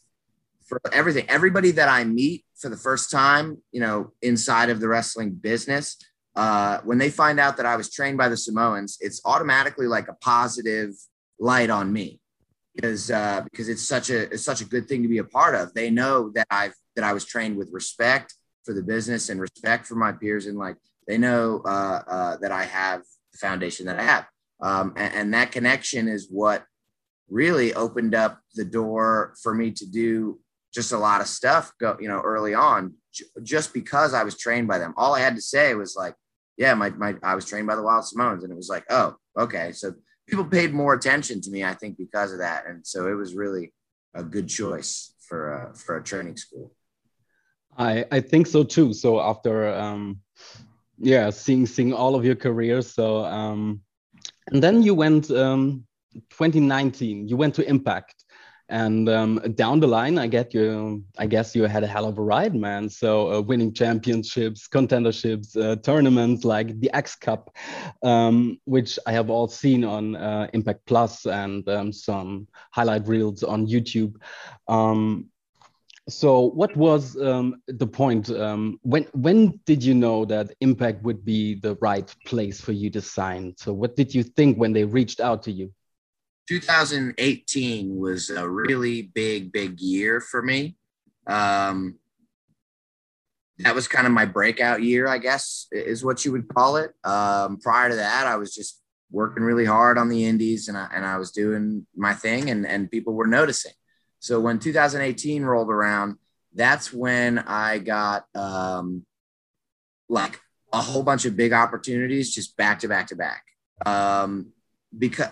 for 0.67 0.81
everything. 0.93 1.25
Everybody 1.29 1.71
that 1.73 1.89
i 1.89 2.05
meet 2.05 2.45
for 2.57 2.69
the 2.69 2.77
first 2.77 3.11
time 3.11 3.57
you 3.73 3.81
know 3.81 4.13
inside 4.21 4.69
of 4.69 4.81
the 4.81 4.89
wrestling 4.89 5.33
business 5.33 5.97
uh, 6.37 6.79
when 6.85 6.99
they 6.99 7.11
find 7.11 7.41
out 7.41 7.57
that 7.57 7.67
I 7.67 7.77
was 7.77 7.91
trained 7.91 8.19
by 8.19 8.29
the 8.29 8.37
Samoans, 8.37 8.99
it's 9.01 9.21
automatically 9.25 9.87
like 9.87 10.09
a 10.09 10.15
positive 10.15 10.95
light 11.39 11.71
on 11.71 11.93
me 11.93 12.21
because 12.75 13.11
uh, 13.11 13.43
because 13.45 13.69
it's 13.69 13.87
such 13.87 14.11
a 14.11 14.23
it's 14.33 14.45
such 14.45 14.61
a 14.61 14.65
good 14.65 14.89
thing 14.89 15.03
to 15.03 15.09
be 15.09 15.19
a 15.19 15.25
part 15.25 15.55
of. 15.55 15.75
They 15.75 15.91
know 15.91 16.31
that 16.31 16.47
I've 16.51 16.75
that 16.97 17.05
I 17.05 17.13
was 17.13 17.25
trained 17.25 17.57
with 17.57 17.71
respect 17.73 18.35
for 18.65 18.75
the 18.75 18.83
business 18.83 19.29
and 19.29 19.41
respect 19.41 19.87
for 19.87 19.97
my 19.97 20.13
peers, 20.13 20.47
and 20.47 20.57
like 20.57 20.77
they 21.09 21.19
know 21.19 21.63
uh, 21.65 22.03
uh, 22.07 22.37
that 22.39 22.53
I 22.53 22.65
have 22.65 23.03
the 23.33 23.39
foundation 23.39 23.87
that 23.87 23.99
I 23.99 24.05
have, 24.05 24.27
um, 24.61 24.93
and, 24.97 25.15
and 25.15 25.35
that 25.35 25.53
connection 25.53 26.09
is 26.09 26.29
what 26.31 26.65
really 27.29 27.75
opened 27.75 28.15
up 28.15 28.41
the 28.55 28.65
door 28.65 29.35
for 29.43 29.55
me 29.55 29.71
to 29.71 29.87
do 29.87 30.39
just 30.75 30.93
a 30.93 30.99
lot 30.99 31.21
of 31.21 31.27
stuff 31.29 31.73
go 31.81 31.97
you 32.01 32.09
know 32.09 32.21
early 32.21 32.55
on 32.55 32.95
just 33.43 33.73
because 33.75 34.15
I 34.15 34.23
was 34.23 34.39
trained 34.39 34.69
by 34.69 34.79
them. 34.79 34.95
All 34.97 35.15
I 35.15 35.21
had 35.21 35.37
to 35.37 35.43
say 35.43 35.75
was 35.75 35.97
like, 35.97 36.15
yeah, 36.61 36.75
my, 36.75 36.91
my 36.91 37.15
I 37.23 37.35
was 37.35 37.47
trained 37.47 37.67
by 37.67 37.75
the 37.75 37.83
Wild 37.83 38.05
Samoans, 38.05 38.45
and 38.45 38.53
it 38.53 38.57
was 38.57 38.69
like, 38.69 38.85
oh, 38.91 39.17
okay. 39.39 39.73
So 39.73 39.95
people 40.29 40.45
paid 40.45 40.75
more 40.75 40.93
attention 40.93 41.41
to 41.41 41.51
me, 41.51 41.65
I 41.65 41.73
think, 41.73 41.97
because 41.97 42.33
of 42.33 42.39
that, 42.41 42.67
and 42.69 42.87
so 42.87 43.09
it 43.09 43.15
was 43.15 43.35
really 43.35 43.73
a 44.15 44.23
good 44.23 44.47
choice 44.47 45.15
for 45.27 45.55
a, 45.55 45.75
for 45.75 45.97
a 45.97 46.05
training 46.05 46.37
school. 46.37 46.71
I 47.79 48.05
I 48.13 48.21
think 48.21 48.47
so 48.47 48.63
too. 48.63 48.93
So 48.93 49.23
after 49.23 49.73
um, 49.75 50.21
yeah, 50.99 51.31
seeing 51.31 51.65
seeing 51.65 51.95
all 51.95 52.15
of 52.15 52.27
your 52.27 52.37
careers, 52.37 52.93
so 52.93 53.25
um, 53.25 53.81
and 54.49 54.63
then 54.63 54.83
you 54.83 54.95
went 54.95 55.31
um, 55.31 55.87
2019. 56.29 57.27
You 57.27 57.39
went 57.39 57.55
to 57.55 57.67
Impact 57.67 58.20
and 58.71 59.09
um, 59.09 59.41
down 59.55 59.81
the 59.81 59.87
line, 59.89 60.17
I 60.17 60.29
get 60.29 60.55
you. 60.55 61.05
I 61.19 61.27
guess 61.27 61.55
you 61.55 61.65
had 61.65 61.83
a 61.83 61.87
hell 61.87 62.07
of 62.07 62.19
a 62.19 62.23
ride, 62.23 62.55
man. 62.55 62.89
So 62.89 63.33
uh, 63.33 63.41
winning 63.41 63.75
championships, 63.75 64.69
contenderships, 64.69 65.57
uh, 65.57 65.77
tournaments 65.77 66.45
like 66.45 66.79
the 66.81 66.91
X 66.93 67.17
Cup, 67.17 67.55
um, 68.03 68.59
which 68.65 68.99
I 69.07 69.13
have 69.13 69.29
all 69.29 69.49
seen 69.49 69.85
on 69.85 70.15
uh, 70.15 70.49
Impact 70.53 70.87
Plus 70.87 71.27
and 71.27 71.69
um, 71.69 71.93
some 71.93 72.47
highlight 72.71 73.09
reels 73.09 73.43
on 73.43 73.67
YouTube. 73.67 74.15
Um, 74.69 75.29
so, 76.09 76.41
what 76.41 76.77
was 76.77 77.21
um, 77.21 77.63
the 77.67 77.87
point? 77.87 78.31
Um, 78.31 78.79
when 78.83 79.05
when 79.13 79.61
did 79.67 79.85
you 79.85 79.95
know 79.95 80.25
that 80.25 80.53
Impact 80.61 81.03
would 81.03 81.25
be 81.25 81.55
the 81.55 81.77
right 81.81 82.13
place 82.25 82.61
for 82.61 82.73
you 82.73 82.91
to 82.91 83.01
sign? 83.01 83.55
So, 83.57 83.73
what 83.73 83.97
did 83.97 84.15
you 84.15 84.23
think 84.23 84.59
when 84.59 84.73
they 84.73 84.85
reached 84.85 85.21
out 85.21 85.43
to 85.45 85.53
you? 85.53 85.73
2018 86.51 87.97
was 87.97 88.29
a 88.29 88.49
really 88.49 89.03
big, 89.03 89.53
big 89.53 89.79
year 89.79 90.21
for 90.21 90.43
me. 90.43 90.75
Um, 91.29 92.01
that 93.59 93.73
was 93.73 93.87
kind 93.87 94.05
of 94.05 94.13
my 94.13 94.25
breakout 94.25 94.83
year, 94.83 95.07
I 95.07 95.19
guess, 95.19 95.69
is 95.71 96.05
what 96.05 96.25
you 96.25 96.33
would 96.33 96.49
call 96.49 96.75
it. 96.75 96.91
Um, 97.05 97.59
prior 97.61 97.91
to 97.91 97.95
that, 97.95 98.27
I 98.27 98.35
was 98.35 98.53
just 98.53 98.83
working 99.13 99.45
really 99.45 99.65
hard 99.65 99.97
on 99.97 100.09
the 100.09 100.25
indies 100.25 100.67
and 100.67 100.77
I, 100.77 100.89
and 100.93 101.07
I 101.07 101.19
was 101.19 101.31
doing 101.31 101.87
my 101.95 102.15
thing 102.15 102.51
and, 102.51 102.67
and 102.67 102.91
people 102.91 103.13
were 103.13 103.29
noticing. 103.29 103.75
So 104.19 104.41
when 104.41 104.59
2018 104.59 105.45
rolled 105.45 105.71
around, 105.71 106.17
that's 106.53 106.93
when 106.93 107.39
I 107.39 107.79
got 107.79 108.25
um, 108.35 109.07
like 110.09 110.41
a 110.73 110.83
whole 110.83 111.05
bunch 111.05 111.27
of 111.27 111.37
big 111.37 111.53
opportunities 111.53 112.35
just 112.35 112.57
back 112.57 112.81
to 112.81 112.89
back 112.89 113.07
to 113.09 113.15
back. 113.15 113.45
Um, 113.87 114.49
because 114.99 115.29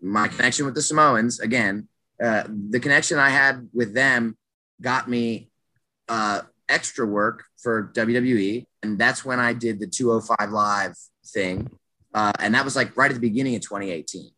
my 0.00 0.28
connection 0.28 0.66
with 0.66 0.74
the 0.74 0.82
Samoans, 0.82 1.40
again, 1.40 1.88
uh, 2.22 2.44
the 2.70 2.80
connection 2.80 3.18
I 3.18 3.30
had 3.30 3.68
with 3.72 3.94
them 3.94 4.36
got 4.80 5.08
me 5.08 5.50
uh, 6.08 6.42
extra 6.68 7.06
work 7.06 7.44
for 7.62 7.90
WWE. 7.94 8.66
And 8.82 8.98
that's 8.98 9.24
when 9.24 9.40
I 9.40 9.52
did 9.52 9.80
the 9.80 9.86
205 9.86 10.50
Live 10.50 10.94
thing. 11.26 11.70
Uh, 12.12 12.32
and 12.38 12.54
that 12.54 12.64
was 12.64 12.76
like 12.76 12.96
right 12.96 13.10
at 13.10 13.14
the 13.14 13.20
beginning 13.20 13.56
of 13.56 13.62
2018. 13.62 14.30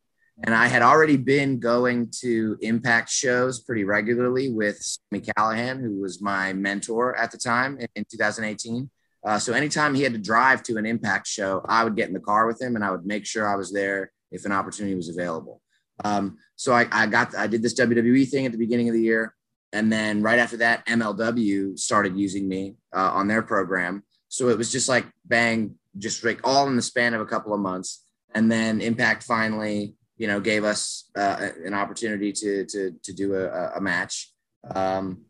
And 0.45 0.55
I 0.55 0.67
had 0.67 0.83
already 0.83 1.17
been 1.17 1.59
going 1.59 2.11
to 2.21 2.59
impact 2.61 3.09
shows 3.11 3.61
pretty 3.61 3.85
regularly 3.85 4.51
with 4.51 4.79
Sami 4.79 5.23
Callihan, 5.23 5.81
who 5.81 6.01
was 6.01 6.21
my 6.21 6.53
mentor 6.53 7.17
at 7.17 7.31
the 7.31 7.39
time 7.39 7.79
in, 7.79 7.89
in 7.97 8.05
2018. 8.11 8.91
Uh, 9.25 9.39
so 9.39 9.55
anytime 9.55 9.95
he 9.95 10.03
had 10.03 10.13
to 10.13 10.19
drive 10.19 10.63
to 10.65 10.77
an 10.77 10.87
impact 10.87 11.27
show, 11.27 11.65
I 11.67 11.85
would 11.85 11.97
get 11.97 12.09
in 12.09 12.15
the 12.15 12.21
car 12.21 12.47
with 12.47 12.61
him 12.61 12.77
and 12.77 12.85
I 12.85 12.91
would 12.91 13.07
make 13.07 13.27
sure 13.27 13.49
I 13.49 13.57
was 13.57 13.73
there 13.73 14.13
if 14.37 14.45
an 14.45 14.53
opportunity 14.53 14.95
was 14.95 15.09
available. 15.09 15.61
Um, 16.05 16.39
so 16.55 16.73
I, 16.73 16.87
I 16.93 17.07
got, 17.07 17.35
I 17.35 17.47
did 17.47 17.63
this 17.63 17.75
WWE 17.75 18.29
thing 18.29 18.47
at 18.47 18.53
the 18.53 18.59
beginning 18.59 18.89
of 18.89 18.95
the 18.95 19.03
year. 19.03 19.35
And 19.73 19.93
then 19.93 20.23
right 20.23 20.39
after 20.39 20.59
that, 20.59 20.87
MLW 20.87 21.79
started 21.79 22.17
using 22.17 22.49
me 22.49 22.77
uh, 22.95 23.11
on 23.13 23.27
their 23.27 23.43
program. 23.43 24.05
So 24.29 24.49
it 24.49 24.59
was 24.59 24.71
just 24.71 24.89
like 24.89 25.07
bang, 25.25 25.75
just 25.99 26.25
like 26.25 26.41
all 26.45 26.69
in 26.69 26.77
the 26.77 26.83
span 26.83 27.15
of 27.15 27.21
a 27.21 27.27
couple 27.27 27.53
of 27.53 27.61
months. 27.61 28.05
And 28.35 28.51
then 28.51 28.81
Impact 28.81 29.23
finally, 29.23 29.95
you 30.19 30.27
know, 30.27 30.41
gave 30.41 30.65
us 30.65 31.11
uh, 31.17 31.49
an 31.65 31.75
opportunity 31.75 32.33
to 32.33 32.65
to 32.67 32.93
to 33.03 33.13
do 33.13 33.35
a, 33.35 33.73
a 33.77 33.81
match, 33.81 34.33
um, 34.75 35.23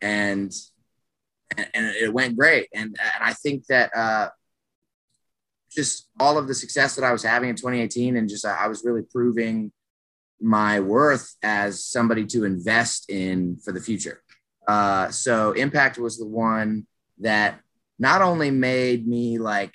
and 0.00 0.52
and 1.56 1.86
it 1.96 2.12
went 2.12 2.36
great. 2.36 2.68
And 2.74 2.96
and 3.00 3.22
I 3.24 3.32
think 3.32 3.66
that 3.66 3.90
uh, 3.96 4.28
just 5.74 6.08
all 6.20 6.38
of 6.38 6.46
the 6.46 6.54
success 6.54 6.94
that 6.94 7.04
I 7.04 7.12
was 7.12 7.22
having 7.22 7.48
in 7.48 7.56
2018, 7.56 8.16
and 8.16 8.28
just 8.28 8.46
I 8.46 8.68
was 8.68 8.84
really 8.84 9.02
proving 9.02 9.72
my 10.40 10.80
worth 10.80 11.34
as 11.42 11.84
somebody 11.84 12.26
to 12.26 12.44
invest 12.44 13.10
in 13.10 13.58
for 13.64 13.72
the 13.72 13.80
future. 13.80 14.22
Uh, 14.68 15.10
so 15.10 15.52
Impact 15.52 15.98
was 15.98 16.18
the 16.18 16.26
one 16.26 16.86
that 17.18 17.60
not 17.98 18.22
only 18.22 18.50
made 18.50 19.06
me 19.06 19.38
like 19.38 19.74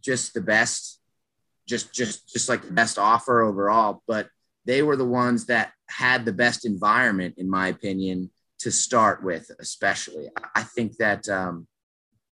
just 0.00 0.34
the 0.34 0.40
best, 0.40 1.00
just 1.68 1.92
just 1.94 2.28
just 2.28 2.48
like 2.48 2.62
the 2.62 2.72
best 2.72 2.98
offer 2.98 3.42
overall, 3.42 4.02
but 4.06 4.28
they 4.64 4.82
were 4.82 4.96
the 4.96 5.04
ones 5.04 5.46
that 5.46 5.72
had 5.88 6.24
the 6.24 6.32
best 6.32 6.64
environment, 6.64 7.34
in 7.38 7.48
my 7.48 7.68
opinion, 7.68 8.30
to 8.60 8.70
start 8.70 9.22
with. 9.22 9.50
Especially, 9.60 10.28
I 10.54 10.62
think 10.62 10.96
that 10.98 11.28
um, 11.28 11.66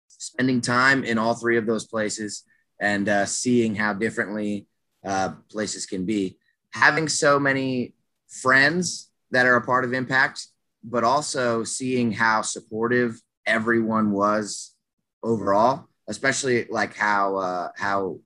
spending 0.08 0.60
time 0.60 1.04
in 1.04 1.18
all 1.18 1.34
three 1.34 1.56
of 1.56 1.66
those 1.66 1.86
places 1.86 2.44
and 2.80 3.08
uh, 3.08 3.26
seeing 3.26 3.74
how 3.74 3.92
differently 3.92 4.66
uh, 5.04 5.30
places 5.50 5.86
can 5.86 6.04
be 6.04 6.38
having 6.72 7.08
so 7.08 7.38
many 7.38 7.94
friends 8.28 9.10
that 9.30 9.46
are 9.46 9.56
a 9.56 9.64
part 9.64 9.84
of 9.84 9.92
Impact, 9.92 10.46
but 10.82 11.04
also 11.04 11.64
seeing 11.64 12.12
how 12.12 12.42
supportive 12.42 13.20
everyone 13.46 14.12
was 14.12 14.74
overall, 15.22 15.88
especially 16.08 16.66
like 16.70 16.96
how 16.96 17.36
uh, 17.36 17.68
how 17.76 18.18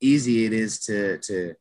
easy 0.00 0.44
it 0.44 0.52
is 0.52 0.80
to, 0.86 1.18
to 1.18 1.54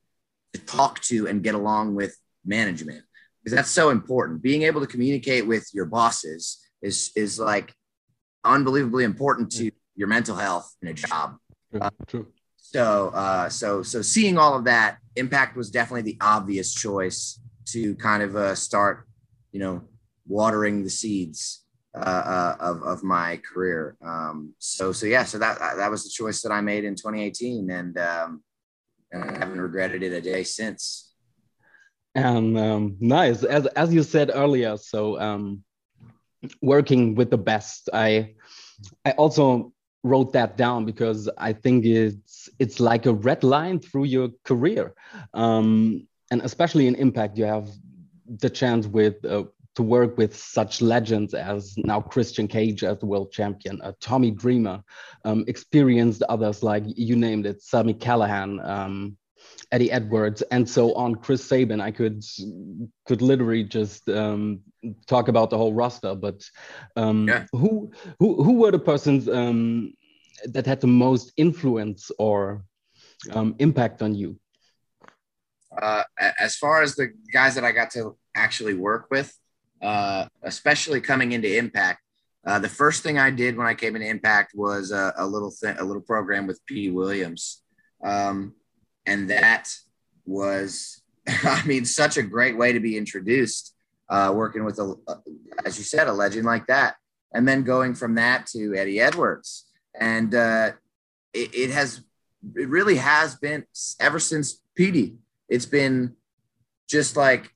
to 0.54 0.60
talk 0.66 1.00
to 1.02 1.28
and 1.28 1.44
get 1.44 1.56
along 1.56 1.96
with 1.96 2.18
management 2.46 3.04
because 3.44 3.56
that's 3.56 3.72
so 3.72 3.90
important. 3.92 4.42
Being 4.42 4.64
able 4.64 4.82
to 4.82 4.88
communicate 4.88 5.46
with 5.46 5.70
your 5.74 5.86
bosses 5.86 6.66
is 6.82 7.12
is 7.16 7.40
like 7.40 7.74
unbelievably 8.44 9.04
important 9.04 9.52
to 9.54 9.72
your 9.96 10.08
mental 10.08 10.36
health 10.36 10.76
in 10.82 10.88
a 10.88 10.94
job. 10.94 11.38
True. 11.76 11.82
Uh, 11.82 11.90
true. 12.08 12.28
So, 12.58 13.10
uh, 13.10 13.50
so, 13.50 13.84
so 13.84 14.02
seeing 14.02 14.38
all 14.38 14.56
of 14.56 14.64
that, 14.66 14.98
Impact 15.18 15.56
was 15.56 15.72
definitely 15.72 16.02
the 16.02 16.18
obvious 16.22 16.74
choice 16.74 17.40
to 17.68 17.96
kind 17.96 18.22
of 18.22 18.36
uh, 18.36 18.56
start, 18.56 19.08
you 19.52 19.60
know, 19.60 19.82
watering 20.28 20.84
the 20.84 20.90
seeds 20.90 21.64
uh, 21.96 22.00
uh, 22.00 22.56
of 22.60 22.84
of 22.84 23.04
my 23.04 23.38
career. 23.38 23.96
Um, 24.02 24.54
so, 24.60 24.92
so 24.92 25.06
yeah, 25.06 25.24
so 25.24 25.38
that 25.38 25.58
that 25.60 25.90
was 25.90 26.04
the 26.04 26.10
choice 26.10 26.42
that 26.42 26.52
I 26.52 26.60
made 26.60 26.84
in 26.84 26.96
2018, 26.96 27.70
and 27.70 27.98
um, 27.98 28.44
and 29.12 29.24
I 29.24 29.38
haven't 29.38 29.62
regretted 29.62 30.04
it 30.04 30.12
a 30.12 30.20
day 30.20 30.44
since. 30.44 31.14
And 32.14 32.58
um, 32.58 32.98
nice, 33.00 33.44
as 33.44 33.68
as 33.68 33.94
you 33.94 34.04
said 34.04 34.32
earlier, 34.34 34.76
so 34.76 35.20
um, 35.20 35.64
working 36.62 37.16
with 37.16 37.30
the 37.30 37.38
best, 37.38 37.90
I 37.94 38.36
I 39.06 39.12
also 39.12 39.72
wrote 40.06 40.32
that 40.34 40.56
down 40.56 40.86
because 40.86 41.28
I 41.38 41.52
think 41.52 41.84
it's 41.84 42.48
it's 42.60 42.80
like 42.80 43.08
a 43.08 43.14
red 43.14 43.44
line 43.44 43.80
through 43.80 44.06
your 44.06 44.30
career, 44.44 44.94
um, 45.34 46.08
and 46.32 46.42
especially 46.44 46.88
in 46.88 46.96
Impact, 46.96 47.38
you 47.38 47.46
have 47.46 47.68
the 48.28 48.50
chance 48.50 48.86
with 48.86 49.26
uh, 49.26 49.44
to 49.76 49.84
work 49.84 50.18
with 50.18 50.36
such 50.36 50.82
legends 50.82 51.34
as 51.34 51.76
now 51.78 52.00
Christian 52.02 52.48
Cage 52.48 52.84
as 52.84 53.00
the 53.00 53.08
world 53.08 53.32
champion, 53.32 53.82
uh, 53.82 53.94
Tommy 54.00 54.32
Dreamer, 54.32 54.84
um, 55.26 55.44
experienced 55.48 56.22
others 56.30 56.64
like 56.64 56.84
you 56.86 57.16
named 57.16 57.46
it, 57.46 57.62
Sami 57.62 57.94
Callihan, 57.94 58.64
um, 58.66 59.18
Eddie 59.76 59.92
Edwards, 59.92 60.42
and 60.52 60.68
so 60.68 60.94
on. 60.94 61.16
Chris 61.16 61.44
Sabin, 61.44 61.82
I 61.82 61.92
could 61.92 62.24
could 63.06 63.22
literally 63.22 63.66
just 63.66 64.08
um, 64.08 64.62
talk 65.06 65.28
about 65.28 65.50
the 65.50 65.58
whole 65.58 65.74
roster. 65.74 66.16
But 66.16 66.42
um, 66.96 67.28
yeah. 67.28 67.46
who 67.52 67.92
who 68.20 68.42
who 68.42 68.54
were 68.54 68.72
the 68.72 68.80
persons 68.80 69.28
um, 69.28 69.94
that 70.46 70.66
had 70.66 70.80
the 70.80 70.88
most 70.88 71.34
influence 71.36 72.10
or 72.18 72.64
um, 73.34 73.56
impact 73.60 74.02
on 74.02 74.16
you? 74.16 74.40
Uh, 75.78 76.04
as 76.40 76.56
far 76.56 76.82
as 76.82 76.96
the 76.96 77.12
guys 77.34 77.56
that 77.56 77.66
I 77.66 77.74
got 77.74 77.92
to 77.92 78.16
actually 78.34 78.76
work 78.76 79.08
with, 79.12 79.38
uh, 79.82 80.28
especially 80.44 81.02
coming 81.02 81.34
into 81.34 81.54
Impact, 81.58 82.00
uh, 82.48 82.60
the 82.60 82.70
first 82.70 83.04
thing 83.04 83.20
I 83.20 83.30
did 83.30 83.58
when 83.58 83.68
I 83.68 83.74
came 83.74 83.98
into 83.98 84.08
Impact 84.08 84.54
was 84.56 84.94
a, 84.94 85.14
a 85.18 85.28
little 85.28 85.52
thing, 85.52 85.76
a 85.78 85.84
little 85.84 86.02
program 86.02 86.48
with 86.48 86.66
Petey 86.66 86.92
Williams. 86.92 87.62
Um, 88.02 88.54
and 89.06 89.30
that 89.30 89.74
was 90.26 91.02
i 91.28 91.64
mean 91.66 91.86
such 91.86 92.18
a 92.18 92.24
great 92.24 92.58
way 92.58 92.72
to 92.74 92.80
be 92.80 92.98
introduced 92.98 93.74
uh, 94.08 94.32
working 94.36 94.64
with 94.64 94.78
a 94.78 94.94
as 95.66 95.80
you 95.80 95.84
said 95.84 96.08
a 96.08 96.14
legend 96.14 96.46
like 96.46 96.68
that 96.68 96.96
and 97.34 97.48
then 97.48 97.64
going 97.64 97.96
from 97.96 98.16
that 98.16 98.46
to 98.46 98.76
eddie 98.76 99.00
edwards 99.00 99.66
and 100.00 100.36
uh, 100.36 100.72
it, 101.34 101.54
it, 101.54 101.70
has 101.72 102.04
it 102.56 102.70
really 102.70 102.98
has 102.98 103.36
been 103.36 103.66
ever 104.00 104.20
since 104.20 104.62
Petey. 104.76 105.16
It's 105.50 105.66
been 105.66 106.16
just 106.88 107.16
like 107.16 107.52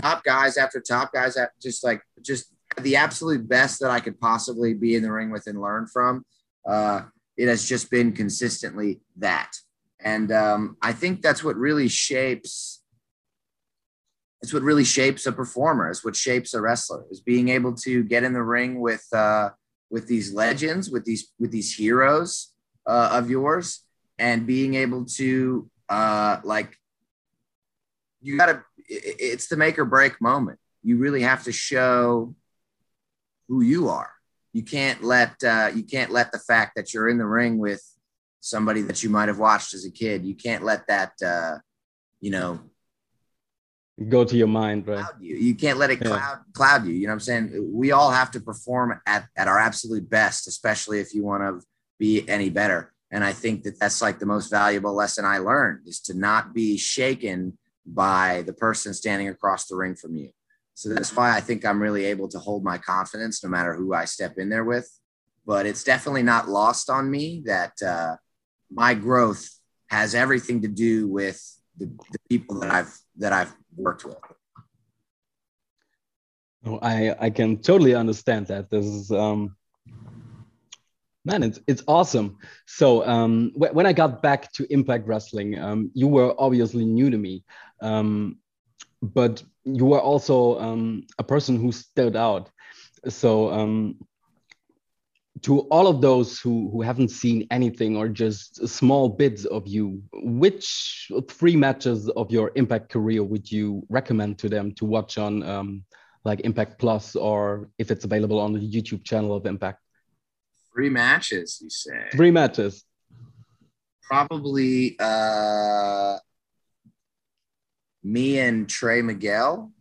top 0.00 0.24
guys 0.24 0.56
after 0.56 0.80
top 0.80 1.12
guys, 1.12 1.36
just 1.60 1.84
like 1.84 2.02
just 2.22 2.52
the 2.80 2.96
absolute 2.96 3.48
best 3.48 3.80
that 3.80 3.90
I 3.90 4.00
could 4.00 4.20
possibly 4.20 4.74
be 4.74 4.94
in 4.94 5.02
the 5.02 5.12
ring 5.12 5.30
with 5.30 5.46
and 5.46 5.60
learn 5.60 5.86
from. 5.86 6.24
Uh, 6.66 7.02
it 7.36 7.48
has 7.48 7.68
just 7.68 7.90
been 7.90 8.12
consistently 8.12 9.00
that. 9.16 9.52
And 10.04 10.32
um, 10.32 10.76
I 10.82 10.92
think 10.92 11.22
that's 11.22 11.44
what 11.44 11.56
really 11.56 11.88
shapes. 11.88 12.82
It's 14.42 14.52
what 14.52 14.62
really 14.62 14.84
shapes 14.84 15.26
a 15.26 15.32
performer. 15.32 15.88
It's 15.88 16.04
what 16.04 16.16
shapes 16.16 16.54
a 16.54 16.60
wrestler. 16.60 17.04
Is 17.10 17.20
being 17.20 17.48
able 17.48 17.74
to 17.76 18.02
get 18.02 18.24
in 18.24 18.32
the 18.32 18.42
ring 18.42 18.80
with 18.80 19.06
uh, 19.12 19.50
with 19.90 20.08
these 20.08 20.32
legends, 20.32 20.90
with 20.90 21.04
these 21.04 21.32
with 21.38 21.52
these 21.52 21.74
heroes 21.74 22.52
uh, 22.86 23.10
of 23.12 23.30
yours, 23.30 23.84
and 24.18 24.46
being 24.46 24.74
able 24.74 25.04
to 25.04 25.70
uh, 25.88 26.38
like 26.42 26.76
you 28.20 28.36
got 28.36 28.46
to. 28.46 28.64
It's 28.88 29.46
the 29.46 29.56
make 29.56 29.78
or 29.78 29.84
break 29.84 30.20
moment. 30.20 30.58
You 30.82 30.98
really 30.98 31.22
have 31.22 31.44
to 31.44 31.52
show 31.52 32.34
who 33.48 33.62
you 33.62 33.88
are. 33.88 34.10
You 34.52 34.62
can't 34.62 35.02
let 35.04 35.42
uh, 35.44 35.70
you 35.74 35.84
can't 35.84 36.10
let 36.10 36.32
the 36.32 36.38
fact 36.38 36.72
that 36.76 36.92
you're 36.92 37.08
in 37.08 37.18
the 37.18 37.26
ring 37.26 37.58
with 37.58 37.82
somebody 38.42 38.82
that 38.82 39.02
you 39.02 39.08
might 39.08 39.28
have 39.28 39.38
watched 39.38 39.72
as 39.72 39.86
a 39.86 39.90
kid. 39.90 40.24
You 40.24 40.34
can't 40.34 40.64
let 40.64 40.86
that, 40.88 41.12
uh, 41.24 41.58
you 42.20 42.30
know, 42.30 42.60
go 44.08 44.24
to 44.24 44.36
your 44.36 44.48
mind, 44.48 44.86
right? 44.88 45.04
You. 45.20 45.36
you 45.36 45.54
can't 45.54 45.78
let 45.78 45.90
it 45.90 46.00
cloud 46.00 46.18
yeah. 46.18 46.36
cloud 46.52 46.84
you. 46.86 46.92
You 46.92 47.06
know 47.06 47.12
what 47.12 47.14
I'm 47.14 47.20
saying? 47.20 47.70
We 47.72 47.92
all 47.92 48.10
have 48.10 48.32
to 48.32 48.40
perform 48.40 49.00
at, 49.06 49.26
at 49.36 49.48
our 49.48 49.58
absolute 49.58 50.10
best, 50.10 50.48
especially 50.48 50.98
if 50.98 51.14
you 51.14 51.22
want 51.22 51.42
to 51.42 51.66
be 51.98 52.28
any 52.28 52.50
better. 52.50 52.92
And 53.12 53.22
I 53.22 53.32
think 53.32 53.62
that 53.62 53.78
that's 53.78 54.02
like 54.02 54.18
the 54.18 54.26
most 54.26 54.50
valuable 54.50 54.94
lesson 54.94 55.24
I 55.24 55.38
learned 55.38 55.86
is 55.86 56.00
to 56.00 56.14
not 56.14 56.52
be 56.52 56.76
shaken 56.76 57.58
by 57.86 58.42
the 58.46 58.54
person 58.54 58.92
standing 58.94 59.28
across 59.28 59.66
the 59.66 59.76
ring 59.76 59.94
from 59.94 60.16
you. 60.16 60.30
So 60.74 60.88
that's 60.88 61.14
why 61.14 61.36
I 61.36 61.40
think 61.40 61.64
I'm 61.64 61.80
really 61.80 62.06
able 62.06 62.28
to 62.28 62.38
hold 62.38 62.64
my 62.64 62.78
confidence 62.78 63.44
no 63.44 63.50
matter 63.50 63.74
who 63.74 63.94
I 63.94 64.06
step 64.06 64.38
in 64.38 64.48
there 64.48 64.64
with. 64.64 64.90
But 65.44 65.66
it's 65.66 65.84
definitely 65.84 66.22
not 66.22 66.48
lost 66.48 66.88
on 66.88 67.10
me 67.10 67.42
that 67.44 67.72
uh, 67.82 68.16
my 68.74 68.94
growth 68.94 69.48
has 69.88 70.14
everything 70.14 70.62
to 70.62 70.68
do 70.68 71.08
with 71.08 71.40
the, 71.76 71.86
the 71.86 72.18
people 72.28 72.60
that 72.60 72.70
I've 72.70 72.98
that 73.18 73.32
I've 73.32 73.54
worked 73.76 74.04
with. 74.04 74.16
Oh, 76.64 76.78
I 76.80 77.14
I 77.20 77.30
can 77.30 77.58
totally 77.58 77.94
understand 77.94 78.46
that. 78.46 78.70
This 78.70 78.86
is 78.86 79.10
um, 79.10 79.56
man, 81.24 81.42
it's 81.42 81.60
it's 81.66 81.82
awesome. 81.86 82.38
So 82.66 83.06
um, 83.06 83.52
wh- 83.54 83.74
when 83.74 83.86
I 83.86 83.92
got 83.92 84.22
back 84.22 84.52
to 84.52 84.72
Impact 84.72 85.06
Wrestling, 85.06 85.58
um, 85.58 85.90
you 85.94 86.08
were 86.08 86.34
obviously 86.38 86.84
new 86.84 87.10
to 87.10 87.18
me, 87.18 87.44
um, 87.80 88.38
but 89.02 89.42
you 89.64 89.86
were 89.86 90.00
also 90.00 90.58
um, 90.58 91.04
a 91.18 91.24
person 91.24 91.58
who 91.60 91.72
stood 91.72 92.16
out. 92.16 92.50
So 93.08 93.50
um, 93.50 93.98
to 95.42 95.60
all 95.70 95.88
of 95.88 96.00
those 96.00 96.38
who, 96.38 96.70
who 96.70 96.82
haven't 96.82 97.08
seen 97.08 97.46
anything 97.50 97.96
or 97.96 98.08
just 98.08 98.66
small 98.68 99.08
bits 99.08 99.44
of 99.44 99.66
you, 99.66 100.00
which 100.12 101.10
three 101.28 101.56
matches 101.56 102.08
of 102.10 102.30
your 102.30 102.52
Impact 102.54 102.88
career 102.90 103.24
would 103.24 103.50
you 103.50 103.84
recommend 103.88 104.38
to 104.38 104.48
them 104.48 104.72
to 104.74 104.84
watch 104.84 105.18
on 105.18 105.42
um, 105.42 105.84
like 106.24 106.40
Impact 106.40 106.78
Plus 106.78 107.16
or 107.16 107.68
if 107.78 107.90
it's 107.90 108.04
available 108.04 108.38
on 108.38 108.52
the 108.52 108.60
YouTube 108.60 109.04
channel 109.04 109.34
of 109.34 109.44
Impact? 109.46 109.80
Three 110.72 110.90
matches, 110.90 111.58
you 111.60 111.70
say? 111.70 112.08
Three 112.12 112.30
matches. 112.30 112.84
Probably 114.02 114.96
uh, 115.00 116.18
me 118.04 118.38
and 118.38 118.68
Trey 118.68 119.02
Miguel. 119.02 119.72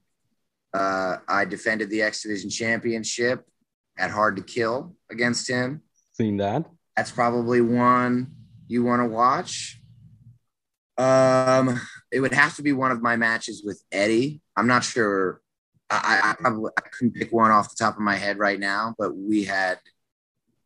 Uh, 0.73 1.17
I 1.27 1.45
defended 1.45 1.89
the 1.89 2.01
X 2.01 2.23
Division 2.23 2.49
Championship 2.49 3.45
at 3.97 4.11
Hard 4.11 4.35
to 4.37 4.43
Kill 4.43 4.95
against 5.09 5.49
him. 5.49 5.81
Seen 6.13 6.37
that. 6.37 6.65
That's 6.95 7.11
probably 7.11 7.61
one 7.61 8.33
you 8.67 8.83
want 8.83 9.01
to 9.01 9.07
watch. 9.07 9.81
Um, 10.97 11.79
it 12.11 12.19
would 12.19 12.33
have 12.33 12.55
to 12.57 12.63
be 12.63 12.73
one 12.73 12.91
of 12.91 13.01
my 13.01 13.15
matches 13.15 13.63
with 13.65 13.81
Eddie. 13.91 14.41
I'm 14.55 14.67
not 14.67 14.83
sure. 14.83 15.41
I, 15.89 16.21
I 16.23 16.35
probably 16.39 16.71
I 16.77 16.81
couldn't 16.81 17.15
pick 17.15 17.31
one 17.31 17.51
off 17.51 17.69
the 17.69 17.83
top 17.83 17.95
of 17.95 18.01
my 18.01 18.15
head 18.15 18.37
right 18.37 18.59
now, 18.59 18.95
but 18.97 19.15
we 19.15 19.43
had 19.43 19.79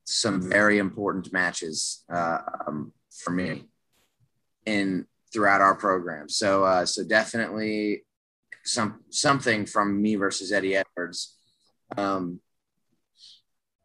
some 0.04 0.42
very 0.42 0.78
important 0.78 1.34
matches 1.34 2.04
uh, 2.14 2.40
um, 2.68 2.94
for 3.10 3.32
me 3.32 3.64
in 4.66 5.06
throughout 5.34 5.62
our 5.62 5.76
program. 5.76 6.30
So 6.30 6.64
uh, 6.64 6.86
so 6.86 7.04
definitely 7.04 8.04
some 8.64 9.02
something 9.10 9.66
from 9.66 10.02
me 10.02 10.16
versus 10.16 10.52
Eddie 10.52 10.76
Edwards. 10.76 11.38
Um, 11.98 12.40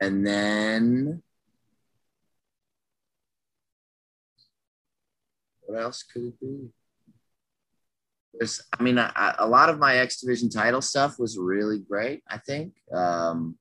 and 0.01 0.27
then 0.27 1.23
what 5.63 5.81
else 5.81 6.03
could 6.03 6.25
it 6.25 6.41
be? 6.41 6.69
There's, 8.35 8.63
I 8.79 8.83
mean, 8.83 8.99
a 8.99 9.47
lot 9.47 9.69
of 9.69 9.79
my 9.79 9.97
X 9.97 10.21
Division 10.21 10.49
title 10.49 10.81
stuff 10.81 11.19
was 11.19 11.37
really 11.37 11.79
great. 11.79 12.23
I 12.29 12.39
think 12.39 12.73
um, 12.93 13.59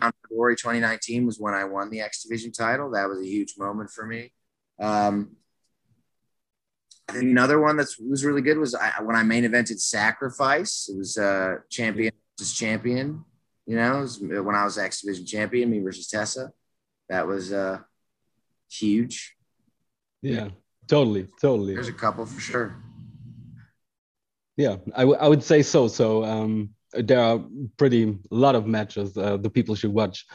February 0.00 0.56
2019 0.56 1.24
was 1.24 1.38
when 1.38 1.54
I 1.54 1.64
won 1.64 1.88
the 1.88 2.00
X 2.00 2.24
Division 2.24 2.52
title. 2.52 2.90
That 2.90 3.08
was 3.08 3.20
a 3.20 3.26
huge 3.26 3.54
moment 3.56 3.90
for 3.90 4.06
me. 4.06 4.32
Um, 4.80 5.36
another 7.08 7.60
one 7.60 7.76
that 7.76 7.88
was 8.08 8.24
really 8.24 8.42
good 8.42 8.58
was 8.58 8.74
I, 8.74 9.00
when 9.02 9.16
I 9.16 9.22
main 9.22 9.44
evented 9.44 9.80
Sacrifice. 9.80 10.90
It 10.92 10.98
was 10.98 11.16
uh, 11.16 11.56
champion 11.70 12.12
versus 12.38 12.54
champion. 12.54 13.24
You 13.66 13.76
know, 13.76 14.06
when 14.42 14.54
I 14.54 14.64
was 14.64 14.78
X 14.78 15.02
Division 15.02 15.26
champion, 15.26 15.70
me 15.70 15.80
versus 15.80 16.08
Tessa. 16.08 16.50
That 17.08 17.26
was 17.26 17.52
uh, 17.52 17.78
huge. 18.70 19.36
Yeah, 20.20 20.48
totally, 20.88 21.28
totally. 21.40 21.74
There's 21.74 21.88
a 21.88 21.92
couple 21.92 22.26
for 22.26 22.40
sure. 22.40 22.76
Yeah, 24.56 24.76
I, 24.94 25.02
I 25.02 25.28
would 25.28 25.42
say 25.42 25.62
so. 25.62 25.88
So 25.88 26.24
um, 26.24 26.70
there 26.92 27.20
are 27.20 27.40
pretty 27.76 28.04
a 28.30 28.34
lot 28.34 28.54
of 28.54 28.66
matches 28.66 29.16
uh, 29.16 29.36
the 29.36 29.50
people 29.50 29.74
should 29.74 29.92
watch, 29.92 30.26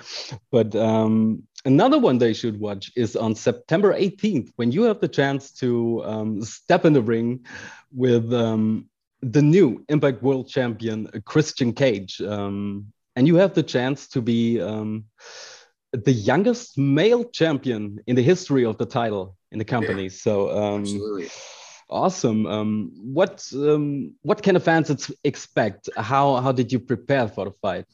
but 0.51 0.75
um, 0.75 1.43
another 1.65 1.99
one 1.99 2.17
they 2.17 2.33
should 2.33 2.59
watch 2.59 2.91
is 2.95 3.15
on 3.15 3.35
September 3.35 3.93
18th 3.93 4.51
when 4.55 4.71
you 4.71 4.83
have 4.83 4.99
the 4.99 5.07
chance 5.07 5.51
to 5.51 6.03
um, 6.05 6.41
step 6.41 6.85
in 6.85 6.93
the 6.93 7.01
ring 7.01 7.45
with 7.91 8.33
um, 8.33 8.89
the 9.21 9.41
new 9.41 9.83
Impact 9.89 10.21
World 10.23 10.49
Champion 10.49 11.09
Christian 11.25 11.73
Cage. 11.73 12.21
Um, 12.21 12.91
and 13.17 13.27
you 13.27 13.35
have 13.35 13.53
the 13.55 13.63
chance 13.63 14.07
to 14.09 14.21
be 14.21 14.61
um, 14.61 15.05
the 15.91 16.11
youngest 16.11 16.77
male 16.77 17.23
champion 17.25 17.99
in 18.05 18.15
the 18.15 18.21
history 18.21 18.63
of 18.63 18.77
the 18.77 18.85
title 18.85 19.35
in 19.51 19.57
the 19.57 19.65
company. 19.65 20.03
Yeah, 20.03 20.09
so 20.09 20.33
um, 20.55 20.81
absolutely 20.81 21.29
awesome. 21.89 22.45
Um, 22.45 22.91
what 22.93 23.43
um, 23.55 24.13
what 24.21 24.43
can 24.43 24.53
the 24.53 24.59
fans 24.59 25.11
expect? 25.23 25.89
How 25.97 26.35
how 26.35 26.51
did 26.51 26.71
you 26.71 26.79
prepare 26.79 27.27
for 27.27 27.45
the 27.45 27.51
fight? 27.63 27.85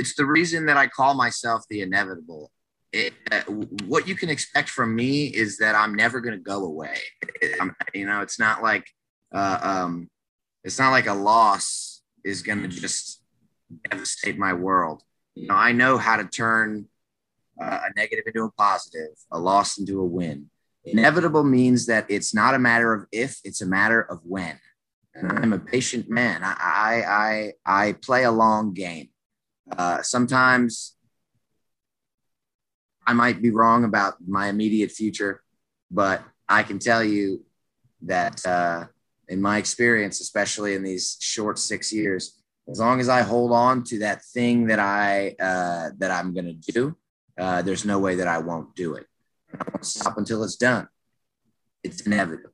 It's 0.00 0.16
the 0.16 0.26
reason 0.26 0.66
that 0.66 0.76
I 0.76 0.88
call 0.88 1.14
myself 1.14 1.62
the 1.70 1.80
inevitable. 1.82 2.50
It, 2.92 3.12
uh, 3.30 3.42
what 3.86 4.08
you 4.08 4.16
can 4.16 4.28
expect 4.28 4.68
from 4.68 4.94
me 4.94 5.26
is 5.26 5.58
that 5.58 5.74
I'm 5.74 5.94
never 5.94 6.20
going 6.20 6.36
to 6.36 6.42
go 6.42 6.64
away. 6.64 6.98
It, 7.40 7.60
you 7.92 8.06
know, 8.06 8.20
it's 8.22 8.40
not 8.40 8.62
like 8.62 8.86
uh, 9.32 9.58
um, 9.62 10.08
it's 10.64 10.80
not 10.80 10.90
like 10.90 11.06
a 11.06 11.14
loss 11.14 12.02
is 12.24 12.42
going 12.42 12.62
to 12.62 12.68
just 12.68 13.23
devastate 13.88 14.38
my 14.38 14.52
world. 14.52 15.02
You 15.34 15.48
know, 15.48 15.54
I 15.54 15.72
know 15.72 15.98
how 15.98 16.16
to 16.16 16.24
turn 16.24 16.86
uh, 17.60 17.80
a 17.86 17.92
negative 17.96 18.24
into 18.26 18.44
a 18.44 18.50
positive, 18.52 19.16
a 19.30 19.38
loss 19.38 19.78
into 19.78 20.00
a 20.00 20.04
win. 20.04 20.50
Inevitable 20.84 21.44
means 21.44 21.86
that 21.86 22.06
it's 22.10 22.34
not 22.34 22.54
a 22.54 22.58
matter 22.58 22.92
of 22.92 23.06
if, 23.10 23.40
it's 23.42 23.62
a 23.62 23.66
matter 23.66 24.00
of 24.02 24.20
when. 24.24 24.58
And 25.14 25.32
I'm 25.32 25.52
a 25.52 25.58
patient 25.58 26.10
man. 26.10 26.42
I 26.42 26.54
I 26.58 27.52
I, 27.66 27.86
I 27.88 27.92
play 27.92 28.24
a 28.24 28.30
long 28.30 28.74
game. 28.74 29.08
Uh, 29.70 30.02
sometimes 30.02 30.96
I 33.06 33.12
might 33.12 33.40
be 33.40 33.50
wrong 33.50 33.84
about 33.84 34.16
my 34.26 34.48
immediate 34.48 34.90
future, 34.90 35.42
but 35.90 36.22
I 36.48 36.62
can 36.62 36.78
tell 36.78 37.02
you 37.02 37.44
that 38.02 38.44
uh, 38.44 38.86
in 39.28 39.40
my 39.40 39.58
experience, 39.58 40.20
especially 40.20 40.74
in 40.74 40.82
these 40.82 41.16
short 41.20 41.58
six 41.58 41.92
years, 41.92 42.42
as 42.70 42.78
long 42.78 43.00
as 43.00 43.08
I 43.08 43.22
hold 43.22 43.52
on 43.52 43.84
to 43.84 43.98
that 44.00 44.24
thing 44.24 44.66
that 44.66 44.78
I 44.78 45.34
uh, 45.40 45.90
that 45.98 46.10
I'm 46.10 46.32
going 46.32 46.60
to 46.60 46.72
do, 46.72 46.96
uh, 47.38 47.62
there's 47.62 47.84
no 47.84 47.98
way 47.98 48.16
that 48.16 48.28
I 48.28 48.38
won't 48.38 48.74
do 48.74 48.94
it. 48.94 49.06
I 49.52 49.64
won't 49.72 49.84
stop 49.84 50.18
until 50.18 50.42
it's 50.44 50.56
done. 50.56 50.88
It's 51.82 52.02
inevitable. 52.02 52.50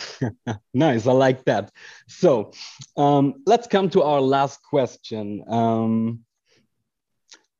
nice, 0.74 1.06
I 1.06 1.12
like 1.12 1.44
that. 1.44 1.70
So 2.08 2.52
um, 2.96 3.42
let's 3.46 3.66
come 3.66 3.90
to 3.90 4.02
our 4.02 4.20
last 4.20 4.60
question. 4.62 5.44
Um, 5.48 6.20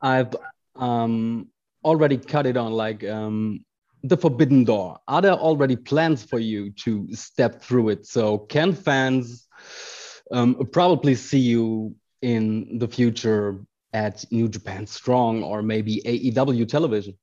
I've 0.00 0.34
um, 0.74 1.48
already 1.84 2.16
cut 2.16 2.46
it 2.46 2.56
on 2.56 2.72
like 2.72 3.04
um, 3.04 3.64
the 4.02 4.16
forbidden 4.16 4.64
door. 4.64 4.98
Are 5.06 5.22
there 5.22 5.32
already 5.34 5.76
plans 5.76 6.24
for 6.24 6.38
you 6.38 6.70
to 6.84 7.06
step 7.14 7.62
through 7.62 7.90
it? 7.90 8.06
So 8.06 8.38
can 8.38 8.72
fans 8.72 9.46
um, 10.32 10.56
probably 10.72 11.14
see 11.14 11.38
you 11.38 11.94
in 12.22 12.78
the 12.78 12.88
future 12.88 13.60
at 13.92 14.24
New 14.30 14.48
Japan 14.48 14.86
Strong 14.86 15.42
or 15.42 15.62
maybe 15.62 16.00
AEW 16.04 16.66
television? 16.68 17.16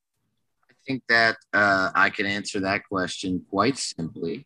I 0.70 0.74
think 0.86 1.04
that 1.10 1.38
uh, 1.54 1.90
I 1.96 2.10
can 2.10 2.26
answer 2.26 2.60
that 2.62 2.88
question 2.88 3.46
quite 3.50 3.78
simply 3.78 4.46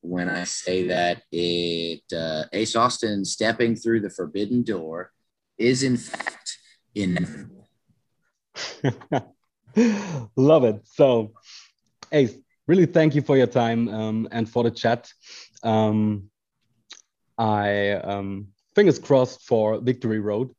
when 0.00 0.28
I 0.28 0.44
say 0.44 0.86
that 0.88 1.22
it 1.32 2.02
uh, 2.12 2.44
Ace 2.52 2.76
Austin 2.76 3.24
stepping 3.24 3.74
through 3.74 4.00
the 4.00 4.10
forbidden 4.10 4.62
door 4.62 5.12
is 5.58 5.82
in 5.82 5.96
fact 5.96 6.58
inevitable. 6.94 7.68
Love 10.36 10.64
it. 10.64 10.80
So, 10.84 11.32
Ace, 12.12 12.34
really 12.66 12.86
thank 12.86 13.14
you 13.14 13.22
for 13.22 13.36
your 13.36 13.46
time 13.46 13.88
um, 13.88 14.28
and 14.30 14.48
for 14.48 14.62
the 14.64 14.70
chat. 14.70 15.10
Um, 15.62 16.30
I 17.38 17.92
um, 17.92 18.48
fingers 18.74 18.98
crossed 18.98 19.42
for 19.42 19.78
Victory 19.80 20.20
Road. 20.20 20.50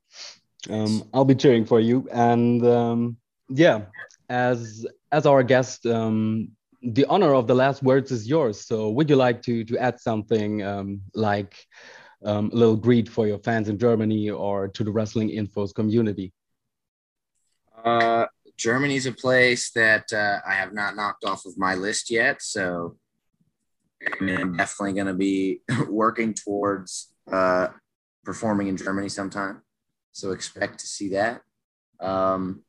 Um, 0.69 1.03
I'll 1.13 1.25
be 1.25 1.35
cheering 1.35 1.65
for 1.65 1.79
you. 1.79 2.07
And 2.11 2.65
um, 2.65 3.17
yeah, 3.49 3.85
as 4.29 4.85
as 5.11 5.25
our 5.25 5.43
guest, 5.43 5.85
um, 5.85 6.49
the 6.81 7.05
honor 7.05 7.33
of 7.33 7.47
the 7.47 7.55
last 7.55 7.81
words 7.83 8.11
is 8.11 8.27
yours. 8.27 8.65
So 8.65 8.89
would 8.89 9.09
you 9.09 9.15
like 9.15 9.41
to 9.43 9.63
to 9.65 9.77
add 9.77 9.99
something 9.99 10.63
um, 10.63 11.01
like 11.13 11.55
um, 12.23 12.49
a 12.51 12.55
little 12.55 12.75
greet 12.75 13.07
for 13.09 13.27
your 13.27 13.39
fans 13.39 13.69
in 13.69 13.77
Germany 13.77 14.29
or 14.29 14.67
to 14.67 14.83
the 14.83 14.91
Wrestling 14.91 15.29
Infos 15.29 15.73
community? 15.73 16.33
Uh, 17.83 18.25
Germany's 18.57 19.05
a 19.05 19.11
place 19.11 19.69
that 19.71 20.11
uh, 20.11 20.39
I 20.45 20.55
have 20.55 20.73
not 20.73 20.95
knocked 20.95 21.23
off 21.23 21.45
of 21.45 21.57
my 21.57 21.75
list 21.75 22.09
yet. 22.09 22.41
So 22.41 22.97
I'm 24.19 24.55
definitely 24.55 24.93
going 24.93 25.07
to 25.07 25.13
be 25.13 25.61
working 25.89 26.33
towards 26.33 27.13
uh, 27.31 27.67
performing 28.23 28.67
in 28.67 28.77
Germany 28.77 29.09
sometime. 29.09 29.61
So 30.11 30.31
expect 30.31 30.79
to 30.79 30.87
see 30.87 31.09
that. 31.09 31.41
Um, 31.99 32.63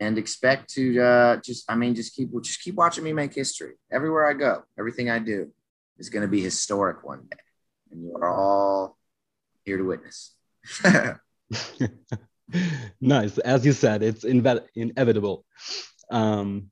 and 0.00 0.16
expect 0.16 0.70
to 0.74 1.00
uh, 1.00 1.36
just, 1.44 1.70
I 1.70 1.74
mean, 1.74 1.94
just 1.94 2.14
keep, 2.14 2.30
just 2.42 2.62
keep 2.62 2.76
watching 2.76 3.04
me 3.04 3.12
make 3.12 3.34
history 3.34 3.74
everywhere 3.90 4.26
I 4.26 4.32
go. 4.32 4.62
Everything 4.78 5.10
I 5.10 5.18
do 5.18 5.52
is 5.98 6.08
going 6.08 6.22
to 6.22 6.28
be 6.28 6.40
historic 6.40 7.04
one 7.04 7.26
day, 7.30 7.38
and 7.90 8.04
you 8.04 8.14
are 8.14 8.32
all 8.32 8.96
here 9.64 9.76
to 9.76 9.82
witness. 9.82 10.36
nice. 13.00 13.38
As 13.38 13.66
you 13.66 13.72
said, 13.72 14.02
it's 14.02 14.24
inve- 14.24 14.66
inevitable. 14.74 15.44
Um, 16.10 16.70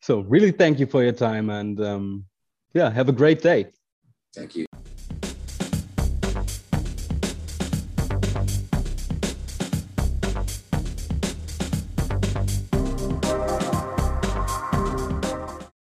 so 0.00 0.20
really 0.20 0.50
thank 0.50 0.80
you 0.80 0.86
for 0.86 1.02
your 1.02 1.12
time 1.12 1.50
and 1.50 1.80
um, 1.80 2.24
yeah, 2.74 2.90
have 2.90 3.08
a 3.08 3.12
great 3.12 3.42
day. 3.42 3.66
Thank 4.34 4.56
you. 4.56 4.69